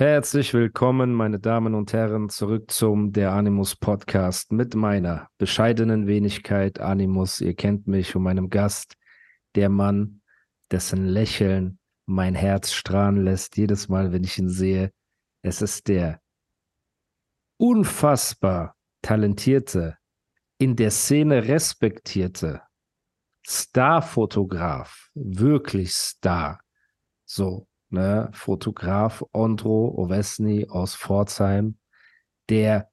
Herzlich 0.00 0.54
willkommen, 0.54 1.12
meine 1.12 1.38
Damen 1.38 1.74
und 1.74 1.92
Herren, 1.92 2.30
zurück 2.30 2.70
zum 2.70 3.12
Der 3.12 3.32
Animus 3.32 3.76
Podcast 3.76 4.50
mit 4.50 4.74
meiner 4.74 5.28
bescheidenen 5.36 6.06
Wenigkeit 6.06 6.80
Animus. 6.80 7.42
Ihr 7.42 7.54
kennt 7.54 7.86
mich 7.86 8.16
und 8.16 8.22
meinem 8.22 8.48
Gast, 8.48 8.94
der 9.56 9.68
Mann, 9.68 10.22
dessen 10.70 11.04
Lächeln 11.04 11.78
mein 12.06 12.34
Herz 12.34 12.72
strahlen 12.72 13.22
lässt, 13.22 13.58
jedes 13.58 13.90
Mal, 13.90 14.10
wenn 14.10 14.24
ich 14.24 14.38
ihn 14.38 14.48
sehe. 14.48 14.90
Es 15.42 15.60
ist 15.60 15.86
der 15.86 16.22
unfassbar 17.58 18.76
talentierte, 19.02 19.98
in 20.56 20.76
der 20.76 20.92
Szene 20.92 21.46
respektierte 21.46 22.62
Starfotograf, 23.46 25.10
wirklich 25.12 25.92
Star. 25.92 26.62
So, 27.26 27.68
ne, 27.90 28.30
Fotograf 28.32 29.24
Ondro 29.32 29.94
Ovesny 29.96 30.66
aus 30.68 30.94
Pforzheim, 30.94 31.76
der 32.48 32.88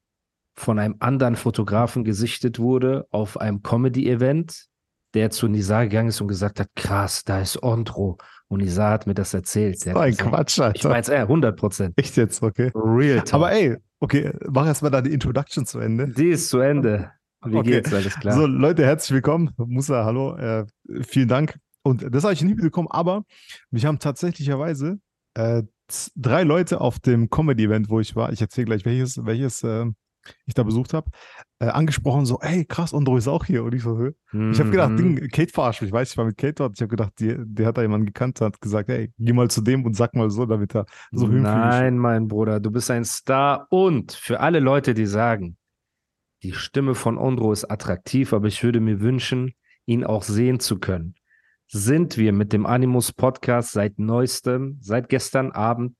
von 0.55 0.79
einem 0.79 0.95
anderen 0.99 1.35
Fotografen 1.35 2.03
gesichtet 2.03 2.59
wurde 2.59 3.07
auf 3.11 3.39
einem 3.39 3.61
Comedy-Event, 3.61 4.65
der 5.13 5.29
zu 5.29 5.47
Nisa 5.47 5.83
gegangen 5.83 6.09
ist 6.09 6.19
und 6.19 6.27
gesagt 6.27 6.59
hat, 6.59 6.69
krass, 6.75 7.23
da 7.23 7.41
ist 7.41 7.61
Ondro. 7.61 8.17
Und 8.47 8.61
Nisa 8.61 8.89
hat 8.89 9.07
mir 9.07 9.13
das 9.13 9.33
erzählt. 9.33 9.85
Das 9.85 9.95
ein 9.95 10.11
gesagt, 10.11 10.29
Quatsch, 10.29 10.59
Alter. 10.59 10.75
Ich 10.75 10.83
mein's, 10.83 11.09
äh, 11.09 11.17
100 11.17 11.57
Prozent. 11.57 11.93
Echt 11.97 12.17
jetzt, 12.17 12.41
okay. 12.41 12.71
Real 12.73 13.19
talk. 13.19 13.33
Aber 13.33 13.51
ey, 13.51 13.77
okay, 13.99 14.31
mach 14.49 14.65
erstmal 14.65 14.91
da 14.91 15.01
die 15.01 15.13
Introduction 15.13 15.65
zu 15.65 15.79
Ende. 15.79 16.07
Die 16.09 16.29
ist 16.29 16.49
zu 16.49 16.59
Ende. 16.59 17.11
Wie 17.45 17.55
okay. 17.55 17.71
geht's? 17.71 17.93
Alles 17.93 18.15
klar. 18.19 18.35
So, 18.35 18.45
Leute, 18.47 18.85
herzlich 18.85 19.15
willkommen. 19.15 19.51
Musa, 19.57 20.05
hallo. 20.05 20.35
Äh, 20.37 20.65
vielen 21.03 21.27
Dank. 21.27 21.57
Und 21.87 22.13
das 22.13 22.23
habe 22.25 22.33
ich 22.33 22.41
nicht 22.41 22.55
mitbekommen, 22.55 22.89
aber 22.91 23.23
mich 23.71 23.85
haben 23.85 23.97
tatsächlicherweise 23.97 24.99
äh, 25.35 25.63
drei 26.17 26.43
Leute 26.43 26.81
auf 26.81 26.99
dem 26.99 27.29
Comedy-Event, 27.29 27.89
wo 27.89 28.01
ich 28.01 28.13
war, 28.13 28.33
ich 28.33 28.41
erzähle 28.41 28.65
gleich, 28.65 28.83
welches, 28.83 29.25
welches 29.25 29.63
äh, 29.63 29.85
ich 30.45 30.53
da 30.53 30.63
besucht 30.63 30.93
habe, 30.93 31.09
äh, 31.59 31.67
angesprochen, 31.67 32.25
so, 32.25 32.41
ey, 32.41 32.65
krass, 32.65 32.93
Ondro 32.93 33.15
ist 33.15 33.29
auch 33.29 33.45
hier. 33.45 33.63
Und 33.63 33.73
ich 33.73 33.83
so, 33.83 33.95
mhm. 34.33 34.51
ich 34.51 34.59
habe 34.59 34.69
gedacht, 34.69 34.99
Ding, 34.99 35.29
Kate 35.29 35.53
verarscht 35.53 35.81
mich, 35.81 35.87
ich 35.87 35.93
weiß, 35.93 36.11
ich 36.11 36.17
war 36.17 36.25
mit 36.25 36.37
Kate 36.37 36.55
dort, 36.55 36.73
ich 36.75 36.81
habe 36.81 36.89
gedacht, 36.89 37.13
die, 37.19 37.37
der 37.37 37.67
hat 37.67 37.77
da 37.77 37.83
jemanden 37.83 38.05
gekannt, 38.05 38.41
hat 38.41 38.59
gesagt, 38.59 38.89
ey, 38.89 39.13
geh 39.17 39.31
mal 39.31 39.49
zu 39.49 39.61
dem 39.61 39.85
und 39.85 39.95
sag 39.95 40.13
mal 40.13 40.29
so, 40.29 40.45
damit 40.45 40.75
er 40.75 40.87
so 41.13 41.27
Nein, 41.27 41.97
mein 41.97 42.27
Bruder, 42.27 42.59
du 42.59 42.69
bist 42.69 42.91
ein 42.91 43.05
Star 43.05 43.67
und 43.69 44.11
für 44.11 44.41
alle 44.41 44.59
Leute, 44.59 44.93
die 44.93 45.05
sagen, 45.05 45.55
die 46.43 46.51
Stimme 46.51 46.95
von 46.95 47.17
Ondro 47.17 47.53
ist 47.53 47.63
attraktiv, 47.63 48.33
aber 48.33 48.47
ich 48.47 48.61
würde 48.61 48.81
mir 48.81 48.99
wünschen, 48.99 49.53
ihn 49.85 50.03
auch 50.03 50.23
sehen 50.23 50.59
zu 50.59 50.79
können 50.79 51.15
sind 51.67 52.17
wir 52.17 52.31
mit 52.31 52.53
dem 52.53 52.65
Animus 52.65 53.11
Podcast 53.11 53.73
seit 53.73 53.99
neuestem, 53.99 54.77
seit 54.81 55.09
gestern 55.09 55.51
Abend 55.51 55.95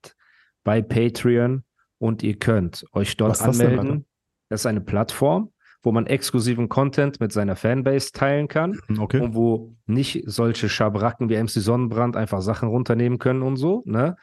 bei 0.63 0.81
Patreon 0.81 1.63
und 1.97 2.23
ihr 2.23 2.37
könnt 2.37 2.85
euch 2.93 3.17
dort 3.17 3.31
Was 3.31 3.41
anmelden. 3.41 3.87
Das, 3.89 4.03
das, 4.49 4.61
ist 4.61 4.65
eine 4.65 4.81
Plattform, 4.81 5.51
wo 5.83 5.91
man 5.91 6.07
exklusiven 6.07 6.69
Content 6.69 7.19
mit 7.19 7.33
seiner 7.33 7.55
Fanbase 7.55 8.11
teilen 8.11 8.47
kann 8.47 8.79
hm, 8.87 8.99
okay. 8.99 9.19
und 9.19 9.35
wo 9.35 9.75
nicht 9.85 10.23
solche 10.25 10.69
Schabracken 10.69 11.29
wie 11.29 11.37
MC 11.37 11.49
Sonnenbrand 11.49 12.15
einfach 12.15 12.41
Sachen 12.41 12.69
runternehmen 12.69 13.19
können 13.19 13.41
und 13.41 13.57
so. 13.57 13.83
Ne? 13.85 14.15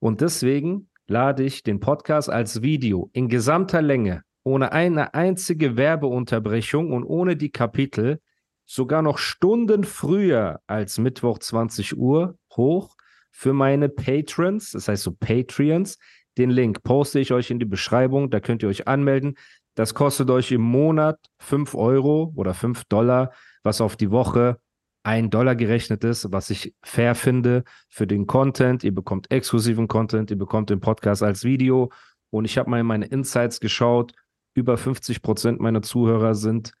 Und 0.00 0.20
deswegen 0.20 0.90
lade 1.06 1.44
ich 1.44 1.62
den 1.62 1.80
Podcast 1.80 2.28
als 2.28 2.62
Video 2.62 3.08
in 3.12 3.28
gesamter 3.28 3.82
Länge, 3.82 4.22
ohne 4.42 4.72
eine 4.72 5.14
einzige 5.14 5.76
Werbeunterbrechung 5.76 6.92
und 6.92 7.04
ohne 7.04 7.36
die 7.36 7.50
Kapitel 7.50 8.20
sogar 8.68 9.00
noch 9.00 9.18
Stunden 9.18 9.82
früher 9.82 10.60
als 10.66 10.98
Mittwoch 10.98 11.38
20 11.38 11.96
Uhr 11.96 12.36
hoch 12.54 12.94
für 13.32 13.54
meine 13.54 13.88
Patrons, 13.88 14.72
das 14.72 14.88
heißt 14.88 15.02
so 15.02 15.12
Patreons. 15.12 15.98
Den 16.36 16.50
Link 16.50 16.82
poste 16.82 17.18
ich 17.18 17.32
euch 17.32 17.50
in 17.50 17.58
die 17.58 17.64
Beschreibung, 17.64 18.30
da 18.30 18.40
könnt 18.40 18.62
ihr 18.62 18.68
euch 18.68 18.86
anmelden. 18.86 19.36
Das 19.74 19.94
kostet 19.94 20.30
euch 20.30 20.52
im 20.52 20.60
Monat 20.60 21.18
5 21.38 21.74
Euro 21.74 22.32
oder 22.36 22.52
5 22.52 22.84
Dollar, 22.84 23.32
was 23.62 23.80
auf 23.80 23.96
die 23.96 24.10
Woche 24.10 24.58
1 25.02 25.30
Dollar 25.30 25.56
gerechnet 25.56 26.04
ist, 26.04 26.30
was 26.30 26.50
ich 26.50 26.74
fair 26.82 27.14
finde 27.14 27.64
für 27.88 28.06
den 28.06 28.26
Content. 28.26 28.84
Ihr 28.84 28.94
bekommt 28.94 29.30
exklusiven 29.30 29.88
Content, 29.88 30.30
ihr 30.30 30.38
bekommt 30.38 30.68
den 30.68 30.80
Podcast 30.80 31.22
als 31.22 31.42
Video. 31.42 31.90
Und 32.30 32.44
ich 32.44 32.58
habe 32.58 32.68
mal 32.68 32.80
in 32.80 32.86
meine 32.86 33.06
Insights 33.06 33.60
geschaut. 33.60 34.12
Über 34.54 34.76
50 34.76 35.22
Prozent 35.22 35.60
meiner 35.60 35.80
Zuhörer 35.80 36.34
sind 36.34 36.72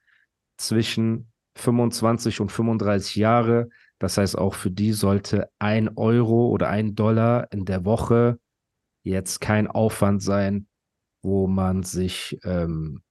zwischen 0.58 1.32
25 1.58 2.40
und 2.40 2.52
35 2.52 3.16
Jahre. 3.16 3.68
Das 3.98 4.16
heißt, 4.16 4.38
auch 4.38 4.54
für 4.54 4.70
die 4.70 4.92
sollte 4.92 5.50
ein 5.58 5.96
Euro 5.96 6.48
oder 6.48 6.68
ein 6.68 6.94
Dollar 6.94 7.52
in 7.52 7.64
der 7.64 7.84
Woche 7.84 8.38
jetzt 9.02 9.40
kein 9.40 9.66
Aufwand 9.66 10.22
sein, 10.22 10.68
wo 11.22 11.46
man 11.46 11.82
sich 11.82 12.38
ähm, 12.44 13.02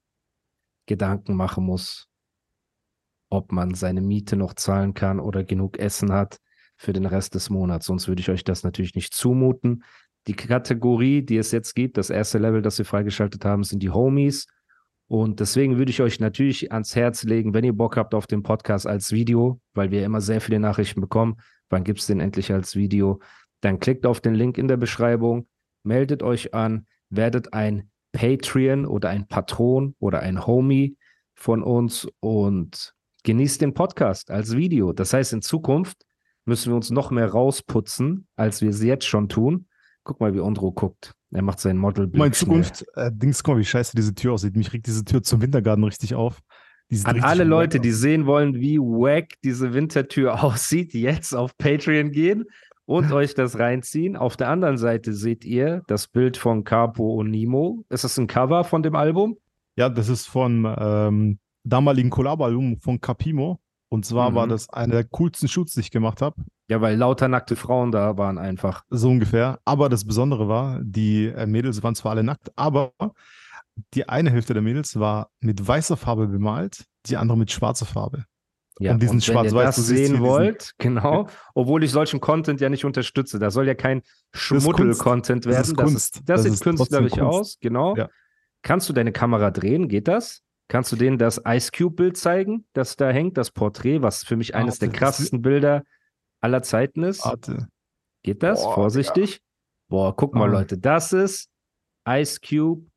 Gedanken 0.86 1.36
machen 1.36 1.66
muss, 1.66 2.08
ob 3.30 3.52
man 3.52 3.74
seine 3.74 4.02
Miete 4.02 4.38
noch 4.38 4.54
zahlen 4.54 4.94
kann 4.94 5.20
oder 5.20 5.44
genug 5.44 5.78
Essen 5.78 6.14
hat 6.14 6.40
für 6.78 6.94
den 6.94 7.06
Rest 7.06 7.36
des 7.36 7.50
Monats. 7.50 7.88
Sonst 7.88 8.08
würde 8.08 8.22
ich 8.22 8.30
euch 8.30 8.44
das 8.44 8.64
natürlich 8.64 8.96
nicht 8.96 9.14
zumuten. 9.14 9.84
Die 10.28 10.36
Kategorie, 10.36 11.22
die 11.22 11.38
es 11.38 11.52
jetzt 11.52 11.74
gibt, 11.74 11.98
das 11.98 12.10
erste 12.10 12.38
Level, 12.38 12.62
das 12.62 12.78
wir 12.78 12.86
freigeschaltet 12.86 13.44
haben, 13.46 13.64
sind 13.64 13.82
die 13.82 13.90
Homies. 13.90 14.48
Und 15.08 15.40
deswegen 15.40 15.78
würde 15.78 15.90
ich 15.90 16.02
euch 16.02 16.20
natürlich 16.20 16.72
ans 16.72 16.96
Herz 16.96 17.24
legen, 17.24 17.54
wenn 17.54 17.64
ihr 17.64 17.74
Bock 17.74 17.96
habt 17.96 18.14
auf 18.14 18.28
den 18.28 18.44
Podcast 18.44 18.86
als 18.86 19.12
Video, 19.12 19.62
weil 19.74 19.90
wir 19.92 20.04
immer 20.04 20.20
sehr 20.20 20.42
viele 20.42 20.60
Nachrichten 20.60 21.00
bekommen, 21.00 21.38
wann 21.70 21.84
gibt 21.84 22.00
es 22.00 22.08
den 22.08 22.20
endlich 22.20 22.52
als 22.52 22.76
Video, 22.76 23.20
dann 23.62 23.80
klickt 23.80 24.06
auf 24.06 24.20
den 24.20 24.36
Link 24.36 24.58
in 24.58 24.68
der 24.68 24.78
Beschreibung, 24.78 25.48
meldet 25.84 26.24
euch 26.24 26.54
an, 26.54 26.88
werdet 27.10 27.54
ein 27.54 27.90
Patreon 28.12 28.86
oder 28.86 29.10
ein 29.10 29.28
Patron 29.28 29.96
oder 30.00 30.20
ein 30.22 30.46
Homie 30.46 30.98
von 31.36 31.64
uns 31.64 32.08
und 32.20 32.94
genießt 33.24 33.62
den 33.62 33.74
Podcast 33.74 34.30
als 34.30 34.56
Video. 34.56 34.92
Das 34.92 35.14
heißt, 35.14 35.34
in 35.34 35.42
Zukunft 35.42 36.06
müssen 36.46 36.72
wir 36.72 36.76
uns 36.76 36.90
noch 36.90 37.12
mehr 37.12 37.30
rausputzen, 37.30 38.28
als 38.36 38.62
wir 38.62 38.70
es 38.70 38.82
jetzt 38.82 39.06
schon 39.06 39.30
tun. 39.30 39.67
Guck 40.08 40.22
mal, 40.22 40.34
wie 40.34 40.40
Ondro 40.40 40.72
guckt. 40.72 41.14
Er 41.32 41.42
macht 41.42 41.60
sein 41.60 41.78
Model. 41.78 42.10
Meine 42.14 42.32
Zukunft, 42.32 42.86
äh, 42.96 43.12
Dings, 43.14 43.44
guck 43.44 43.56
mal, 43.56 43.60
wie 43.60 43.66
scheiße 43.66 43.94
diese 43.94 44.16
Tür 44.16 44.32
aussieht. 44.32 44.56
Mich 44.56 44.72
regt 44.72 44.88
diese 44.88 45.04
Tür 45.04 45.22
zum 45.22 45.42
Wintergarten 45.42 45.84
richtig 45.84 46.16
auf. 46.16 46.40
An 47.04 47.20
alle 47.20 47.44
Leute, 47.44 47.82
die 47.82 47.92
sehen 47.92 48.26
wollen, 48.26 48.56
wie 48.56 48.80
wack 48.80 49.34
diese 49.44 49.74
Wintertür 49.74 50.42
aussieht, 50.44 50.94
jetzt 50.94 51.36
auf 51.36 51.58
Patreon 51.58 52.12
gehen 52.12 52.46
und 52.86 53.12
euch 53.12 53.34
das 53.34 53.60
reinziehen. 53.60 54.16
Auf 54.16 54.38
der 54.38 54.48
anderen 54.48 54.78
Seite 54.78 55.12
seht 55.12 55.44
ihr 55.44 55.82
das 55.88 56.08
Bild 56.08 56.38
von 56.38 56.64
Capo 56.64 57.16
und 57.16 57.30
Nemo. 57.30 57.84
Ist 57.90 58.06
das 58.06 58.18
ein 58.18 58.28
Cover 58.28 58.64
von 58.64 58.82
dem 58.84 58.96
Album? 58.96 59.38
Ja, 59.76 59.90
das 59.90 60.08
ist 60.08 60.28
von 60.28 60.74
ähm, 60.80 61.40
damaligen 61.66 62.10
Collab-Album 62.10 62.80
von 62.80 63.02
Capimo. 63.02 63.60
Und 63.90 64.06
zwar 64.06 64.32
mhm. 64.32 64.36
war 64.36 64.48
das 64.48 64.70
einer 64.70 64.94
der 64.94 65.04
coolsten 65.06 65.48
Shoots, 65.48 65.74
die 65.74 65.80
ich 65.82 65.92
gemacht 65.92 66.22
habe. 66.22 66.44
Ja, 66.70 66.82
weil 66.82 66.98
lauter 66.98 67.28
nackte 67.28 67.56
Frauen 67.56 67.92
da 67.92 68.18
waren 68.18 68.38
einfach. 68.38 68.84
So 68.90 69.10
ungefähr. 69.10 69.60
Aber 69.64 69.88
das 69.88 70.06
Besondere 70.06 70.48
war, 70.48 70.82
die 70.84 71.28
äh, 71.28 71.46
Mädels 71.46 71.82
waren 71.84 71.96
zwar 71.96 72.12
alle 72.12 72.24
nackt, 72.24 72.52
aber 72.58 72.92
die 73.94 74.10
eine 74.10 74.32
Hälfte 74.32 74.54
der 74.54 74.62
Mädels 74.62 75.00
war 75.00 75.30
mit 75.40 75.66
weißer 75.66 75.98
Farbe 75.98 76.28
bemalt, 76.28 76.86
die 77.06 77.16
andere 77.16 77.38
mit 77.38 77.52
schwarzer 77.52 77.86
Farbe. 77.86 78.26
Ja, 78.80 78.92
und 78.92 79.02
diesen 79.02 79.22
schwarz 79.22 79.54
weiß 79.54 79.76
das 79.76 79.88
sehen 79.88 80.20
wollt, 80.20 80.74
genau, 80.78 81.28
obwohl 81.56 81.84
ich 81.84 81.92
solchen 81.92 82.20
Content 82.20 82.62
ja 82.62 82.70
nicht 82.70 82.86
unterstütze. 82.86 83.40
Da 83.40 83.50
soll 83.50 83.66
ja 83.66 83.74
kein 83.74 84.04
Schmuddel-Content 84.34 85.46
werden. 85.46 85.58
Das, 85.58 85.70
ist 85.70 85.78
Kunst. 85.78 86.16
das, 86.18 86.24
das, 86.26 86.44
das 86.44 86.54
sieht 86.54 86.64
künstlerisch 86.64 87.20
aus, 87.20 87.58
genau. 87.60 87.96
Ja. 87.96 88.10
Kannst 88.62 88.88
du 88.90 88.94
deine 88.94 89.12
Kamera 89.12 89.50
drehen? 89.50 89.88
Geht 89.88 90.08
das? 90.08 90.44
Kannst 90.68 90.92
du 90.92 90.96
denen 90.98 91.18
das 91.18 91.42
Ice 91.46 91.72
Cube-Bild 91.72 92.18
zeigen, 92.18 92.66
das 92.74 92.98
da 92.98 93.10
hängt, 93.10 93.38
das 93.38 93.52
Porträt, 93.52 94.02
was 94.02 94.24
für 94.24 94.36
mich 94.36 94.54
eines 94.54 94.82
Warte, 94.82 94.92
der 94.92 95.00
krassesten 95.00 95.42
Bilder 95.42 95.84
aller 96.42 96.62
Zeiten 96.62 97.04
ist? 97.04 97.24
Warte. 97.24 97.70
Geht 98.24 98.44
das? 98.44 98.64
Boah, 98.64 98.74
Vorsichtig. 98.74 99.36
Ja. 99.36 99.40
Boah, 99.90 100.16
guck 100.16 100.36
mal, 100.36 100.50
Leute, 100.50 100.78
das 100.78 101.14
ist 101.14 101.50
Ice 102.08 102.40
Cube 102.42 102.88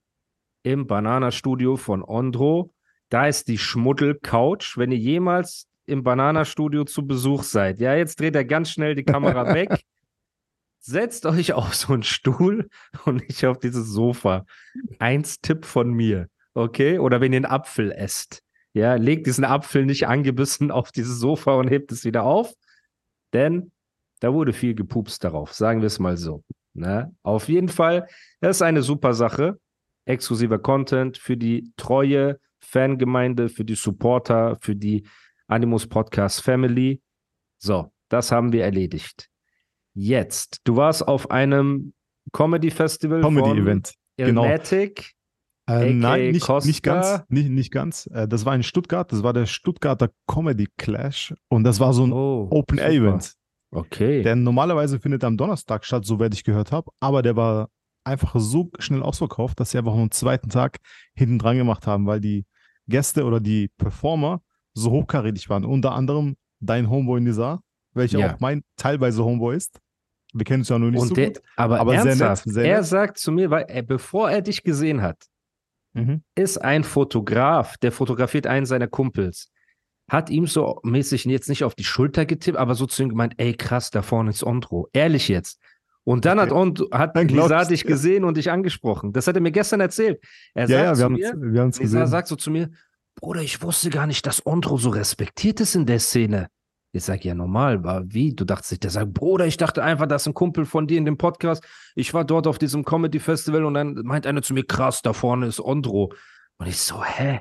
im 0.64 0.86
Banana-Studio 0.86 1.76
von 1.76 2.02
Ondro. 2.02 2.74
Da 3.08 3.26
ist 3.26 3.46
die 3.46 3.58
Schmuddel-Couch. 3.58 4.76
Wenn 4.76 4.90
ihr 4.90 4.98
jemals 4.98 5.68
im 5.86 6.02
Banana-Studio 6.02 6.84
zu 6.84 7.06
Besuch 7.06 7.44
seid, 7.44 7.80
ja, 7.80 7.94
jetzt 7.94 8.18
dreht 8.18 8.34
er 8.34 8.44
ganz 8.44 8.70
schnell 8.70 8.96
die 8.96 9.04
Kamera 9.04 9.54
weg. 9.54 9.84
setzt 10.80 11.26
euch 11.26 11.52
auf 11.52 11.74
so 11.74 11.92
einen 11.92 12.02
Stuhl 12.02 12.68
und 13.04 13.28
nicht 13.28 13.46
auf 13.46 13.58
dieses 13.58 13.88
Sofa. 13.88 14.44
Eins 14.98 15.40
Tipp 15.40 15.64
von 15.64 15.92
mir, 15.92 16.28
okay? 16.54 16.98
Oder 16.98 17.20
wenn 17.20 17.32
ihr 17.32 17.38
einen 17.38 17.46
Apfel 17.46 17.92
esst, 17.92 18.42
ja, 18.72 18.94
legt 18.94 19.26
diesen 19.26 19.44
Apfel 19.44 19.86
nicht 19.86 20.06
angebissen 20.06 20.70
auf 20.70 20.92
dieses 20.92 21.18
Sofa 21.18 21.54
und 21.54 21.68
hebt 21.68 21.92
es 21.92 22.04
wieder 22.04 22.24
auf, 22.24 22.52
denn 23.32 23.72
da 24.20 24.32
wurde 24.32 24.52
viel 24.52 24.74
gepupst 24.74 25.24
darauf, 25.24 25.52
sagen 25.52 25.80
wir 25.80 25.86
es 25.86 25.98
mal 25.98 26.16
so. 26.16 26.44
Ne? 26.74 27.14
Auf 27.22 27.48
jeden 27.48 27.68
Fall, 27.68 28.06
das 28.40 28.58
ist 28.58 28.62
eine 28.62 28.82
super 28.82 29.14
Sache. 29.14 29.58
Exklusiver 30.04 30.58
Content 30.58 31.18
für 31.18 31.36
die 31.36 31.72
treue 31.76 32.38
Fangemeinde, 32.60 33.48
für 33.48 33.64
die 33.64 33.74
Supporter, 33.74 34.56
für 34.60 34.76
die 34.76 35.06
Animus 35.46 35.86
Podcast 35.86 36.42
Family. 36.42 37.00
So, 37.58 37.92
das 38.08 38.30
haben 38.32 38.52
wir 38.52 38.64
erledigt. 38.64 39.28
Jetzt, 39.94 40.60
du 40.64 40.76
warst 40.76 41.06
auf 41.06 41.30
einem 41.30 41.92
Comedy 42.32 42.70
Festival 42.70 43.20
Comedy 43.20 43.60
Event. 43.60 43.94
Genau. 44.16 44.44
Äh, 45.70 45.92
nein, 45.92 46.30
nicht, 46.32 46.48
nicht 46.64 46.82
ganz. 46.82 47.22
Nicht, 47.28 47.50
nicht 47.50 47.70
ganz. 47.72 48.06
Äh, 48.12 48.26
das 48.28 48.44
war 48.44 48.54
in 48.54 48.62
Stuttgart. 48.62 49.10
Das 49.12 49.22
war 49.22 49.32
der 49.32 49.46
Stuttgarter 49.46 50.10
Comedy 50.26 50.68
Clash. 50.76 51.34
Und 51.48 51.64
das 51.64 51.80
war 51.80 51.92
so 51.92 52.04
ein 52.06 52.12
Oh, 52.12 52.48
Open 52.50 52.78
Air 52.78 52.90
super. 52.92 53.06
Event. 53.08 53.34
Okay. 53.72 54.22
Der 54.22 54.34
normalerweise 54.36 54.98
findet 54.98 55.22
am 55.24 55.36
Donnerstag 55.36 55.84
statt, 55.84 56.04
soweit 56.04 56.34
ich 56.34 56.42
gehört 56.44 56.72
habe. 56.72 56.90
Aber 57.00 57.22
der 57.22 57.36
war 57.36 57.68
einfach 58.04 58.34
so 58.38 58.70
schnell 58.78 59.02
ausverkauft, 59.02 59.60
dass 59.60 59.70
sie 59.70 59.78
einfach 59.78 59.92
am 59.94 60.10
zweiten 60.10 60.48
Tag 60.48 60.78
hinten 61.14 61.38
dran 61.38 61.56
gemacht 61.56 61.86
haben, 61.86 62.06
weil 62.06 62.20
die 62.20 62.46
Gäste 62.88 63.24
oder 63.24 63.38
die 63.40 63.68
Performer 63.78 64.42
so 64.74 64.90
hochkarätig 64.90 65.48
waren. 65.50 65.64
Unter 65.64 65.92
anderem 65.92 66.36
dein 66.60 66.90
Homeboy 66.90 67.20
Nizar, 67.20 67.62
welcher 67.94 68.18
Ja. 68.18 68.34
auch 68.34 68.40
mein 68.40 68.62
teilweise 68.76 69.24
Homeboy 69.24 69.56
ist. 69.56 69.78
Wir 70.32 70.44
kennen 70.44 70.62
uns 70.62 70.68
ja 70.68 70.78
nur 70.78 70.90
nicht 70.90 71.00
und 71.00 71.08
so 71.08 71.14
der, 71.14 71.28
gut. 71.28 71.42
aber, 71.56 71.80
aber 71.80 71.92
sehr 71.92 72.04
nett, 72.04 72.20
ernsthaft, 72.20 72.44
sehr 72.44 72.64
er 72.64 72.76
nett. 72.78 72.86
sagt 72.86 73.18
zu 73.18 73.32
mir, 73.32 73.50
weil 73.50 73.64
er, 73.68 73.82
bevor 73.82 74.30
er 74.30 74.42
dich 74.42 74.62
gesehen 74.62 75.02
hat, 75.02 75.26
Mhm. 75.92 76.22
ist 76.36 76.58
ein 76.58 76.84
Fotograf, 76.84 77.76
der 77.78 77.92
fotografiert 77.92 78.46
einen 78.46 78.66
seiner 78.66 78.86
Kumpels. 78.86 79.50
Hat 80.08 80.30
ihm 80.30 80.46
so 80.46 80.80
mäßig 80.82 81.24
jetzt 81.24 81.48
nicht 81.48 81.64
auf 81.64 81.74
die 81.74 81.84
Schulter 81.84 82.26
getippt, 82.26 82.58
aber 82.58 82.74
so 82.74 82.86
zu 82.86 83.02
ihm 83.02 83.08
gemeint, 83.08 83.34
ey 83.38 83.54
krass, 83.54 83.90
da 83.90 84.02
vorne 84.02 84.30
ist 84.30 84.42
Ondro. 84.44 84.88
Ehrlich 84.92 85.28
jetzt. 85.28 85.60
Und 86.04 86.24
dann 86.24 86.40
hat, 86.40 86.50
Okay. 86.50 86.84
Hat 86.92 87.16
Dann 87.16 87.26
glaub 87.26 87.50
Lisa 87.50 87.64
dich 87.64 87.84
gesehen 87.84 88.24
und 88.24 88.36
dich 88.36 88.50
angesprochen. 88.50 89.12
Das 89.12 89.26
hat 89.26 89.36
er 89.36 89.40
mir 89.42 89.52
gestern 89.52 89.80
erzählt. 89.80 90.20
Er 90.54 90.68
Ja, 90.68 90.82
ja, 90.84 90.94
sagt 90.94 91.12
wir 91.12 91.26
zu 91.28 91.32
haben 91.32 91.42
es 91.44 91.54
wir 91.54 91.60
haben's 91.60 91.78
Lisa 91.78 91.98
gesehen. 91.98 92.10
sagt 92.10 92.28
so 92.28 92.36
zu 92.36 92.50
mir, 92.50 92.70
Bruder, 93.16 93.42
ich 93.42 93.62
wusste 93.62 93.90
gar 93.90 94.06
nicht, 94.06 94.26
dass 94.26 94.44
Ondro 94.46 94.78
so 94.78 94.90
respektiert 94.90 95.60
ist 95.60 95.74
in 95.74 95.86
der 95.86 96.00
Szene. 96.00 96.48
Ich 96.92 97.04
sag, 97.04 97.24
ja, 97.24 97.34
normal, 97.34 97.74
aber 97.74 98.02
wie? 98.06 98.34
Du 98.34 98.44
dachtest 98.44 98.72
nicht, 98.72 98.82
der 98.82 98.90
sagt, 98.90 99.14
Bruder, 99.14 99.46
ich 99.46 99.56
dachte 99.56 99.82
einfach, 99.82 100.06
das 100.06 100.22
ist 100.22 100.28
ein 100.28 100.34
Kumpel 100.34 100.64
von 100.64 100.88
dir 100.88 100.98
in 100.98 101.04
dem 101.04 101.16
Podcast. 101.16 101.64
Ich 101.94 102.12
war 102.14 102.24
dort 102.24 102.48
auf 102.48 102.58
diesem 102.58 102.84
Comedy-Festival 102.84 103.64
und 103.64 103.74
dann 103.74 103.94
meint 104.02 104.26
einer 104.26 104.42
zu 104.42 104.54
mir, 104.54 104.64
krass, 104.64 105.00
da 105.02 105.12
vorne 105.12 105.46
ist 105.46 105.60
Ondro. 105.60 106.12
Und 106.58 106.66
ich 106.66 106.78
so, 106.78 107.04
hä? 107.04 107.40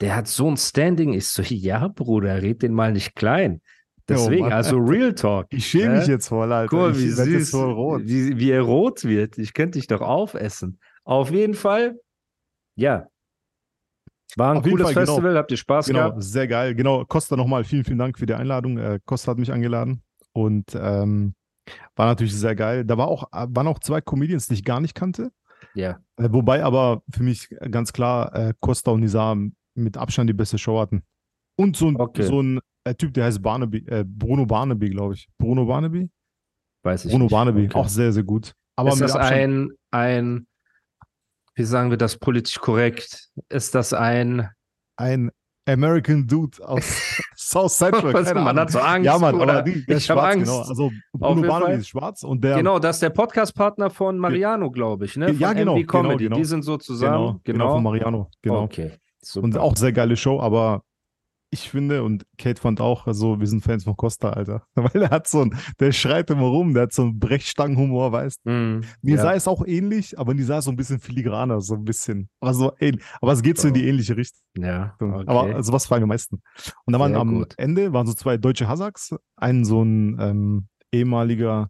Der 0.00 0.16
hat 0.16 0.28
so 0.28 0.50
ein 0.50 0.56
Standing. 0.56 1.14
Ich 1.14 1.28
so, 1.28 1.42
ja, 1.42 1.88
Bruder, 1.88 2.42
red 2.42 2.62
den 2.62 2.72
mal 2.72 2.92
nicht 2.92 3.14
klein. 3.16 3.60
Deswegen, 4.10 4.42
Mann. 4.42 4.52
also 4.52 4.76
Real 4.76 5.14
Talk. 5.14 5.46
Ich 5.50 5.68
schäme 5.68 5.96
mich 5.96 6.06
Hä? 6.06 6.12
jetzt 6.12 6.28
voll, 6.28 6.52
Alter. 6.52 6.68
Guck 6.68 6.98
wie 6.98 7.08
süß, 7.08 7.50
voll 7.50 7.72
rot. 7.72 8.02
Wie, 8.04 8.38
wie 8.38 8.50
er 8.50 8.62
rot 8.62 9.04
wird. 9.04 9.38
Ich 9.38 9.54
könnte 9.54 9.78
dich 9.78 9.86
doch 9.86 10.00
aufessen. 10.00 10.80
Auf 11.04 11.30
jeden 11.30 11.54
Fall, 11.54 11.98
ja. 12.74 13.06
War 14.36 14.52
ein 14.52 14.58
Auf 14.58 14.64
cooles 14.64 14.84
Fall, 14.84 14.94
genau. 14.94 15.06
Festival, 15.14 15.36
habt 15.36 15.50
ihr 15.50 15.56
Spaß 15.56 15.86
Genau, 15.86 15.98
gehabt? 16.10 16.22
sehr 16.22 16.46
geil. 16.48 16.74
Genau, 16.74 17.04
Costa 17.04 17.36
nochmal 17.36 17.64
vielen, 17.64 17.84
vielen 17.84 17.98
Dank 17.98 18.18
für 18.18 18.26
die 18.26 18.34
Einladung. 18.34 18.78
Äh, 18.78 19.00
Costa 19.04 19.32
hat 19.32 19.38
mich 19.38 19.50
eingeladen 19.52 20.02
und 20.32 20.66
ähm, 20.74 21.34
war 21.96 22.06
natürlich 22.06 22.34
sehr 22.34 22.54
geil. 22.54 22.84
Da 22.84 22.96
war 22.98 23.08
auch, 23.08 23.24
äh, 23.32 23.46
waren 23.50 23.66
auch 23.66 23.78
zwei 23.78 24.00
Comedians, 24.00 24.46
die 24.48 24.54
ich 24.54 24.64
gar 24.64 24.80
nicht 24.80 24.94
kannte. 24.94 25.30
Ja. 25.74 25.98
Äh, 26.16 26.28
wobei 26.30 26.64
aber 26.64 27.02
für 27.12 27.22
mich 27.22 27.48
ganz 27.70 27.92
klar 27.92 28.34
äh, 28.34 28.54
Costa 28.60 28.90
und 28.92 29.00
Nizar 29.00 29.36
mit 29.74 29.96
Abstand 29.96 30.28
die 30.28 30.34
beste 30.34 30.58
Show 30.58 30.80
hatten. 30.80 31.02
Und 31.56 31.76
so 31.76 31.88
ein, 31.88 31.96
Okay. 31.96 32.22
so 32.22 32.40
ein 32.42 32.60
äh, 32.84 32.94
Typ, 32.94 33.12
der 33.14 33.24
heißt 33.26 33.42
Barnaby, 33.42 33.84
äh, 33.88 34.04
Bruno 34.06 34.46
Barnaby, 34.46 34.90
glaube 34.90 35.14
ich. 35.14 35.28
Bruno 35.38 35.66
Barnaby? 35.66 36.10
Weiß 36.82 37.04
ich 37.04 37.10
Bruno 37.10 37.24
nicht. 37.24 37.32
Barnaby, 37.32 37.64
Okay. 37.66 37.74
auch 37.78 37.88
sehr, 37.88 38.12
sehr 38.12 38.22
gut. 38.22 38.52
Aber 38.76 38.90
ist 38.90 39.00
das 39.02 39.14
Abstand, 39.14 39.34
ein, 39.34 39.68
ein, 39.90 40.46
wie 41.60 41.64
sagen 41.64 41.90
wir 41.90 41.98
das 41.98 42.16
politisch 42.16 42.58
korrekt? 42.58 43.28
Ist 43.50 43.74
das 43.74 43.92
ein, 43.92 44.48
ein 44.96 45.30
American 45.68 46.26
Dude 46.26 46.56
aus 46.66 47.22
South 47.36 47.76
Central. 47.76 48.14
Was, 48.14 48.32
man 48.32 48.48
Ahnung. 48.48 48.60
hat 48.62 48.70
so 48.70 48.78
Angst, 48.80 49.04
Ja, 49.04 49.18
Mann, 49.18 49.34
oder? 49.34 49.62
die, 49.62 49.84
der 49.86 49.98
Ich 49.98 50.08
hab 50.10 50.16
schwarz, 50.18 50.34
Angst. 50.34 50.46
genau. 50.46 50.60
Also 50.62 50.90
Bruno 51.12 51.46
Barnaby 51.46 51.74
ist 51.74 51.88
schwarz 51.88 52.22
und 52.22 52.42
der 52.42 52.56
genau, 52.56 52.78
das 52.78 52.96
ist 52.96 53.02
der 53.02 53.10
Podcast-Partner 53.10 53.90
von 53.90 54.16
Mariano, 54.18 54.70
glaube 54.70 55.04
ich, 55.04 55.16
ne? 55.16 55.28
Von 55.28 55.38
Ja, 55.38 55.52
genau, 55.52 55.76
MV 55.76 55.86
Comedy. 55.86 56.16
genau, 56.16 56.18
genau. 56.18 56.36
Die 56.36 56.44
sind 56.46 56.62
so 56.62 56.78
zusammen. 56.78 57.40
genau, 57.44 57.58
genau, 57.64 57.74
von 57.74 57.82
Mariano, 57.82 58.30
genau. 58.40 58.62
Okay, 58.62 58.92
super. 59.20 59.44
Und 59.44 59.58
auch 59.58 59.76
sehr 59.76 59.92
geile 59.92 60.16
Show, 60.16 60.40
aber 60.40 60.82
ich 61.52 61.68
finde, 61.68 62.04
und 62.04 62.24
Kate 62.38 62.60
fand 62.60 62.80
auch, 62.80 63.06
also 63.06 63.40
wir 63.40 63.46
sind 63.46 63.62
Fans 63.62 63.84
von 63.84 63.96
Costa, 63.96 64.30
Alter. 64.30 64.62
Weil 64.74 65.02
er 65.02 65.10
hat 65.10 65.26
so 65.28 65.42
ein, 65.42 65.56
der 65.80 65.90
schreit 65.92 66.30
immer 66.30 66.46
rum, 66.46 66.74
der 66.74 66.84
hat 66.84 66.92
so 66.92 67.02
einen 67.02 67.18
Brechstangenhumor, 67.18 68.12
weißt 68.12 68.40
du. 68.44 68.50
Mhm, 68.50 68.84
Nisa 69.02 69.24
ja. 69.24 69.32
ist 69.32 69.48
auch 69.48 69.66
ähnlich, 69.66 70.18
aber 70.18 70.32
Nisa 70.34 70.58
ist 70.58 70.66
so 70.66 70.70
ein 70.70 70.76
bisschen 70.76 71.00
filigraner, 71.00 71.60
so 71.60 71.74
ein 71.74 71.84
bisschen. 71.84 72.28
Aber, 72.40 72.54
so 72.54 72.72
ähnlich. 72.78 73.04
aber 73.20 73.32
es 73.32 73.42
geht 73.42 73.58
so 73.58 73.68
in 73.68 73.74
die 73.74 73.88
ähnliche 73.88 74.16
Richtung. 74.16 74.40
Ja, 74.58 74.94
okay. 75.00 75.24
Aber 75.26 75.54
also 75.54 75.72
was 75.72 75.86
fragen 75.86 76.04
am 76.04 76.08
meisten? 76.08 76.40
Und 76.84 76.92
da 76.92 77.00
waren 77.00 77.12
Sehr 77.12 77.20
am 77.20 77.34
gut. 77.34 77.54
Ende 77.56 77.92
waren 77.92 78.06
so 78.06 78.14
zwei 78.14 78.36
deutsche 78.36 78.68
Hasaks, 78.68 79.14
ein 79.36 79.64
so 79.64 79.82
ein 79.82 80.18
ähm, 80.20 80.68
ehemaliger, 80.92 81.68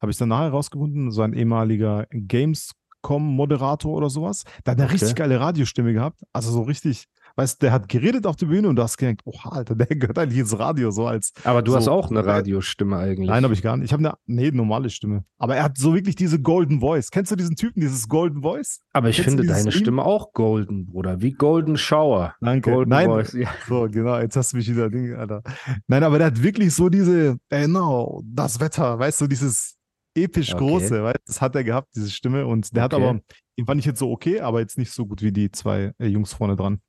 habe 0.00 0.10
ich 0.10 0.18
dann 0.18 0.30
nachher 0.30 0.50
rausgefunden, 0.50 1.12
so 1.12 1.22
ein 1.22 1.32
ehemaliger 1.32 2.06
Gamescom-Moderator 2.10 3.92
oder 3.92 4.10
sowas. 4.10 4.42
Der 4.66 4.72
hat 4.72 4.78
eine 4.78 4.84
Okay. 4.86 4.94
richtig 4.94 5.14
geile 5.14 5.38
Radiostimme 5.38 5.92
gehabt. 5.92 6.22
Also 6.32 6.50
so 6.50 6.62
richtig, 6.62 7.06
weißt 7.36 7.62
du, 7.62 7.66
der 7.66 7.72
hat 7.72 7.88
geredet 7.88 8.26
auf 8.26 8.36
der 8.36 8.46
Bühne 8.46 8.68
und 8.68 8.76
du 8.76 8.82
hast 8.82 8.96
gedacht, 8.96 9.20
oh 9.24 9.38
Alter, 9.44 9.74
der 9.76 9.86
gehört 9.86 10.18
eigentlich 10.18 10.38
ins 10.40 10.58
Radio, 10.58 10.90
so 10.90 11.06
als. 11.06 11.32
Aber 11.44 11.62
du 11.62 11.72
so- 11.72 11.76
hast 11.78 11.88
auch 11.88 12.10
eine 12.10 12.24
Radiostimme 12.24 12.96
eigentlich. 12.96 13.28
Nein, 13.28 13.44
habe 13.44 13.54
ich 13.54 13.62
gar 13.62 13.76
nicht. 13.76 13.86
Ich 13.86 13.92
habe 13.92 14.04
eine, 14.04 14.14
nee, 14.26 14.50
normale 14.50 14.90
Stimme. 14.90 15.24
Aber 15.38 15.56
er 15.56 15.64
hat 15.64 15.78
so 15.78 15.94
wirklich 15.94 16.14
diese 16.16 16.40
Golden 16.40 16.80
Voice. 16.80 17.10
Kennst 17.10 17.30
du 17.32 17.36
diesen 17.36 17.56
Typen, 17.56 17.80
dieses 17.80 18.08
Golden 18.08 18.42
Voice? 18.42 18.80
Aber 18.92 19.08
ich 19.08 19.16
Kennst 19.16 19.30
finde 19.30 19.46
deine 19.46 19.62
Ding? 19.70 19.72
Stimme 19.72 20.04
auch 20.04 20.32
golden, 20.32 20.86
Bruder. 20.86 21.20
Wie 21.20 21.32
Golden 21.32 21.76
Shower. 21.76 22.34
Danke. 22.40 22.70
Golden 22.70 22.90
Nein, 22.90 23.06
Voice. 23.08 23.32
Ja. 23.32 23.48
So, 23.68 23.88
genau, 23.90 24.18
jetzt 24.18 24.36
hast 24.36 24.52
du 24.52 24.56
mich 24.58 24.70
wieder 24.70 24.88
Ding, 24.90 25.14
Alter. 25.14 25.42
Nein, 25.86 26.02
aber 26.04 26.18
der 26.18 26.28
hat 26.28 26.42
wirklich 26.42 26.74
so 26.74 26.88
diese, 26.88 27.38
ey, 27.50 27.66
no, 27.68 28.22
das 28.24 28.60
Wetter, 28.60 28.98
weißt 28.98 29.20
du, 29.20 29.26
dieses 29.26 29.76
episch 30.14 30.52
Okay. 30.54 30.58
große, 30.66 31.02
weißt 31.02 31.20
das 31.26 31.40
hat 31.40 31.54
er 31.56 31.64
gehabt, 31.64 31.88
diese 31.96 32.10
Stimme. 32.10 32.46
Und 32.46 32.76
der 32.76 32.82
hat 32.84 32.94
Okay. 32.94 33.02
aber, 33.02 33.20
den 33.58 33.66
fand 33.66 33.80
ich 33.80 33.86
jetzt 33.86 33.98
so 33.98 34.10
okay, 34.10 34.40
aber 34.40 34.60
jetzt 34.60 34.76
nicht 34.78 34.92
so 34.92 35.06
gut 35.06 35.22
wie 35.22 35.32
die 35.32 35.50
zwei 35.50 35.92
äh, 35.98 36.06
Jungs 36.06 36.34
vorne 36.34 36.54
dran. 36.56 36.80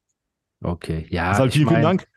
Okay, 0.63 1.05
ja. 1.10 1.29
Deshalb 1.32 1.50
ich 1.50 1.55
vielen, 1.55 1.67
vielen 1.70 1.82
Dank. 1.82 2.08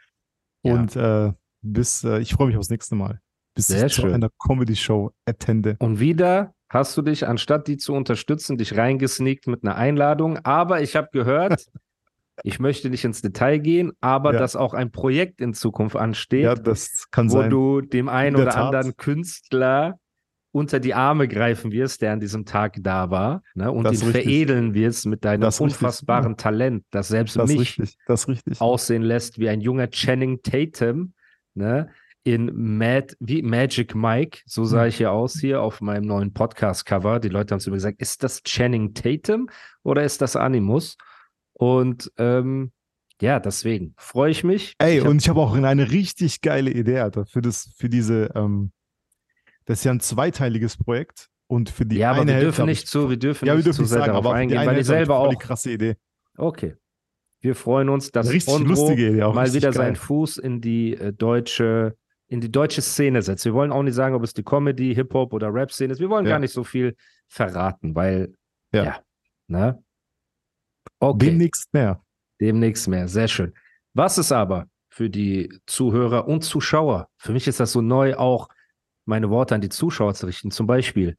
Ja. 0.62 0.74
Und 0.74 0.96
äh, 0.96 1.32
bis, 1.62 2.04
äh, 2.04 2.18
ich 2.20 2.32
freue 2.34 2.48
mich 2.48 2.56
aufs 2.56 2.70
nächste 2.70 2.94
Mal. 2.94 3.20
Bis 3.54 3.68
Sehr 3.68 3.86
ich 3.86 3.94
zu 3.94 4.02
schön. 4.02 4.12
einer 4.14 4.30
Comedy-Show 4.38 5.12
attende. 5.24 5.76
Und 5.78 5.98
wieder 6.00 6.54
hast 6.68 6.96
du 6.96 7.02
dich, 7.02 7.26
anstatt 7.26 7.68
die 7.68 7.76
zu 7.76 7.94
unterstützen, 7.94 8.58
dich 8.58 8.76
reingesneakt 8.76 9.46
mit 9.46 9.64
einer 9.64 9.76
Einladung. 9.76 10.38
Aber 10.44 10.82
ich 10.82 10.94
habe 10.96 11.08
gehört, 11.12 11.64
ich 12.42 12.58
möchte 12.60 12.90
nicht 12.90 13.04
ins 13.04 13.22
Detail 13.22 13.58
gehen, 13.58 13.92
aber 14.00 14.34
Ja. 14.34 14.38
dass 14.40 14.56
auch 14.56 14.74
ein 14.74 14.90
Projekt 14.92 15.40
in 15.40 15.54
Zukunft 15.54 15.96
ansteht, 15.96 16.44
Ja, 16.44 16.54
wo 16.66 17.28
sein. 17.28 17.50
du 17.50 17.80
dem 17.80 18.08
einen 18.08 18.28
In 18.28 18.34
der 18.34 18.42
oder 18.44 18.52
Tat. 18.52 18.62
anderen 18.74 18.96
Künstler 18.96 19.98
unter 20.56 20.80
die 20.80 20.94
Arme 20.94 21.28
greifen 21.28 21.70
wirst, 21.70 22.00
der 22.00 22.12
an 22.12 22.20
diesem 22.20 22.46
Tag 22.46 22.78
da 22.80 23.10
war, 23.10 23.42
ne? 23.54 23.70
und 23.70 23.84
Das 23.84 24.00
ihn 24.00 24.06
richtig. 24.08 24.24
veredeln 24.24 24.72
wirst 24.74 25.04
mit 25.06 25.22
deinem 25.22 25.42
Das 25.42 25.56
ist 25.56 25.60
richtig. 25.60 25.76
unfassbaren 25.82 26.36
Talent, 26.38 26.84
das 26.90 27.08
selbst 27.08 27.36
das 27.36 27.50
mich 27.50 27.78
richtig. 27.78 28.60
aussehen 28.60 29.02
lässt 29.02 29.38
wie 29.38 29.50
ein 29.50 29.60
junger 29.60 29.90
Channing 29.90 30.40
Tatum, 30.42 31.12
ne? 31.54 31.90
In 32.24 32.50
Mad, 32.78 33.14
wie 33.20 33.42
Magic 33.42 33.94
Mike, 33.94 34.40
so 34.46 34.64
sah 34.64 34.82
Hm. 34.82 34.88
ich 34.88 34.96
hier 34.96 35.12
aus 35.12 35.34
hier 35.38 35.60
auf 35.62 35.80
meinem 35.80 36.06
neuen 36.06 36.32
Podcast-Cover. 36.32 37.20
Die 37.20 37.28
Leute 37.28 37.52
haben 37.54 37.60
zu 37.60 37.70
mir 37.70 37.76
gesagt, 37.76 38.00
ist 38.00 38.22
das 38.24 38.42
Channing 38.42 38.94
Tatum 38.94 39.48
oder 39.84 40.02
ist 40.02 40.20
das 40.22 40.34
Animus? 40.36 40.96
Und 41.52 42.10
ähm, 42.18 42.72
ja, 43.20 43.38
deswegen 43.40 43.94
freue 43.96 44.30
ich 44.30 44.42
mich. 44.42 44.74
Ey, 44.78 44.96
ich 44.98 45.04
hab, 45.04 45.10
und 45.10 45.22
ich 45.22 45.28
habe 45.28 45.40
auch 45.40 45.54
eine 45.54 45.90
richtig 45.92 46.40
geile 46.40 46.70
Idee, 46.70 46.98
Alter, 47.00 47.26
für 47.26 47.42
das, 47.42 47.70
für 47.76 47.88
diese, 47.88 48.32
ähm, 48.34 48.72
das 49.66 49.78
ist 49.80 49.84
ja 49.84 49.92
ein 49.92 50.00
zweiteiliges 50.00 50.76
Projekt 50.76 51.28
und 51.48 51.70
für 51.70 51.84
die 51.86 51.96
ja, 51.98 52.10
aber 52.10 52.22
eine 52.22 52.28
wir 52.28 52.34
Hälfte 52.34 52.46
dürfen 52.46 52.66
nicht 52.66 52.84
ich, 52.84 52.88
zu, 52.88 53.10
wir 53.10 53.16
dürfen 53.18 53.46
ja, 53.46 53.52
wir 53.52 53.56
nicht 53.58 53.66
dürfen 53.66 53.84
zu 53.84 53.84
sehr 53.84 53.98
sagen, 54.00 54.10
darauf 54.12 54.26
aber 54.26 54.34
eingehen, 54.34 54.58
eine 54.58 54.66
weil 54.70 54.78
ich 54.78 54.88
Hälfte 54.88 54.92
hab 54.94 55.00
ich 55.02 55.06
selber 55.06 55.18
auch. 55.18 55.30
die 55.30 55.36
krasse 55.36 55.70
Idee. 55.72 55.96
Okay. 56.36 56.74
Wir 57.40 57.54
freuen 57.54 57.88
uns, 57.90 58.10
dass 58.10 58.30
richtig 58.30 58.54
Idee, 58.60 59.22
auch 59.22 59.34
mal 59.34 59.52
wieder 59.52 59.68
geil. 59.68 59.72
seinen 59.74 59.96
Fuß 59.96 60.38
in 60.38 60.60
die 60.60 60.94
äh, 60.96 61.12
deutsche, 61.12 61.96
in 62.28 62.40
die 62.40 62.50
deutsche 62.50 62.80
Szene 62.82 63.22
setzt. 63.22 63.44
Wir 63.44 63.54
wollen 63.54 63.70
auch 63.70 63.82
nicht 63.82 63.94
sagen, 63.94 64.14
ob 64.16 64.24
es 64.24 64.34
die 64.34 64.42
Comedy, 64.42 64.94
Hip-Hop 64.94 65.32
oder 65.32 65.52
Rap-Szene 65.52 65.92
ist. 65.92 66.00
Wir 66.00 66.08
wollen 66.10 66.24
Ja. 66.24 66.32
gar 66.32 66.38
nicht 66.40 66.52
so 66.52 66.64
viel 66.64 66.96
verraten, 67.28 67.94
weil, 67.94 68.34
Ja. 68.72 68.84
ja, 68.84 69.00
ne? 69.46 69.82
Okay, 70.98 71.26
Demnächst 71.26 71.72
mehr. 71.72 72.02
demnächst 72.40 72.88
mehr. 72.88 73.06
Sehr 73.08 73.28
schön. 73.28 73.52
Was 73.94 74.18
ist 74.18 74.32
aber 74.32 74.66
für 74.88 75.10
die 75.10 75.52
Zuhörer 75.66 76.26
und 76.26 76.42
Zuschauer? 76.42 77.08
Für 77.18 77.32
mich 77.32 77.46
ist 77.46 77.60
das 77.60 77.72
so 77.72 77.80
neu, 77.82 78.14
auch 78.16 78.48
meine 79.06 79.30
Worte 79.30 79.54
an 79.54 79.60
die 79.60 79.68
Zuschauer 79.68 80.14
zu 80.14 80.26
richten. 80.26 80.50
Zum 80.50 80.66
Beispiel, 80.66 81.16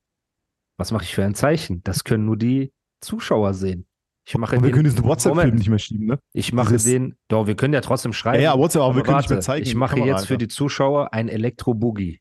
Was 0.79 0.91
mache 0.91 1.03
ich 1.05 1.15
für 1.15 1.23
ein 1.25 1.33
Zeichen? 1.33 1.81
Das 1.83 2.03
können 2.03 2.25
nur 2.25 2.37
die 2.37 2.71
Zuschauer 3.01 3.53
sehen. 3.55 3.87
Ich 4.27 4.37
mache 4.37 4.57
wir 4.57 4.61
den, 4.61 4.71
können 4.73 4.83
diesen 4.83 5.03
WhatsApp-Film 5.03 5.55
nicht 5.55 5.69
mehr 5.69 5.79
schieben, 5.79 6.05
ne? 6.05 6.19
ich 6.33 6.51
mache 6.53 6.73
dieses- 6.73 6.83
den, 6.91 7.15
doch, 7.29 7.47
wir 7.47 7.55
können 7.55 7.73
ja 7.73 7.81
trotzdem 7.81 8.11
schreiben. 8.13 8.43
Ja, 8.43 8.53
ja, 8.53 8.59
WhatsApp, 8.59 8.81
aber 8.83 8.95
wir 8.97 9.03
können 9.03 9.17
nicht 9.17 9.29
mehr 9.29 9.37
warte, 9.37 9.45
zeigen. 9.45 9.65
Ich 9.65 9.73
mache 9.73 9.95
Kamera, 9.95 10.17
jetzt 10.17 10.27
für 10.27 10.37
die 10.37 10.47
Zuschauer 10.49 11.13
ein 11.13 11.29
Elektro-Boogie. 11.29 12.19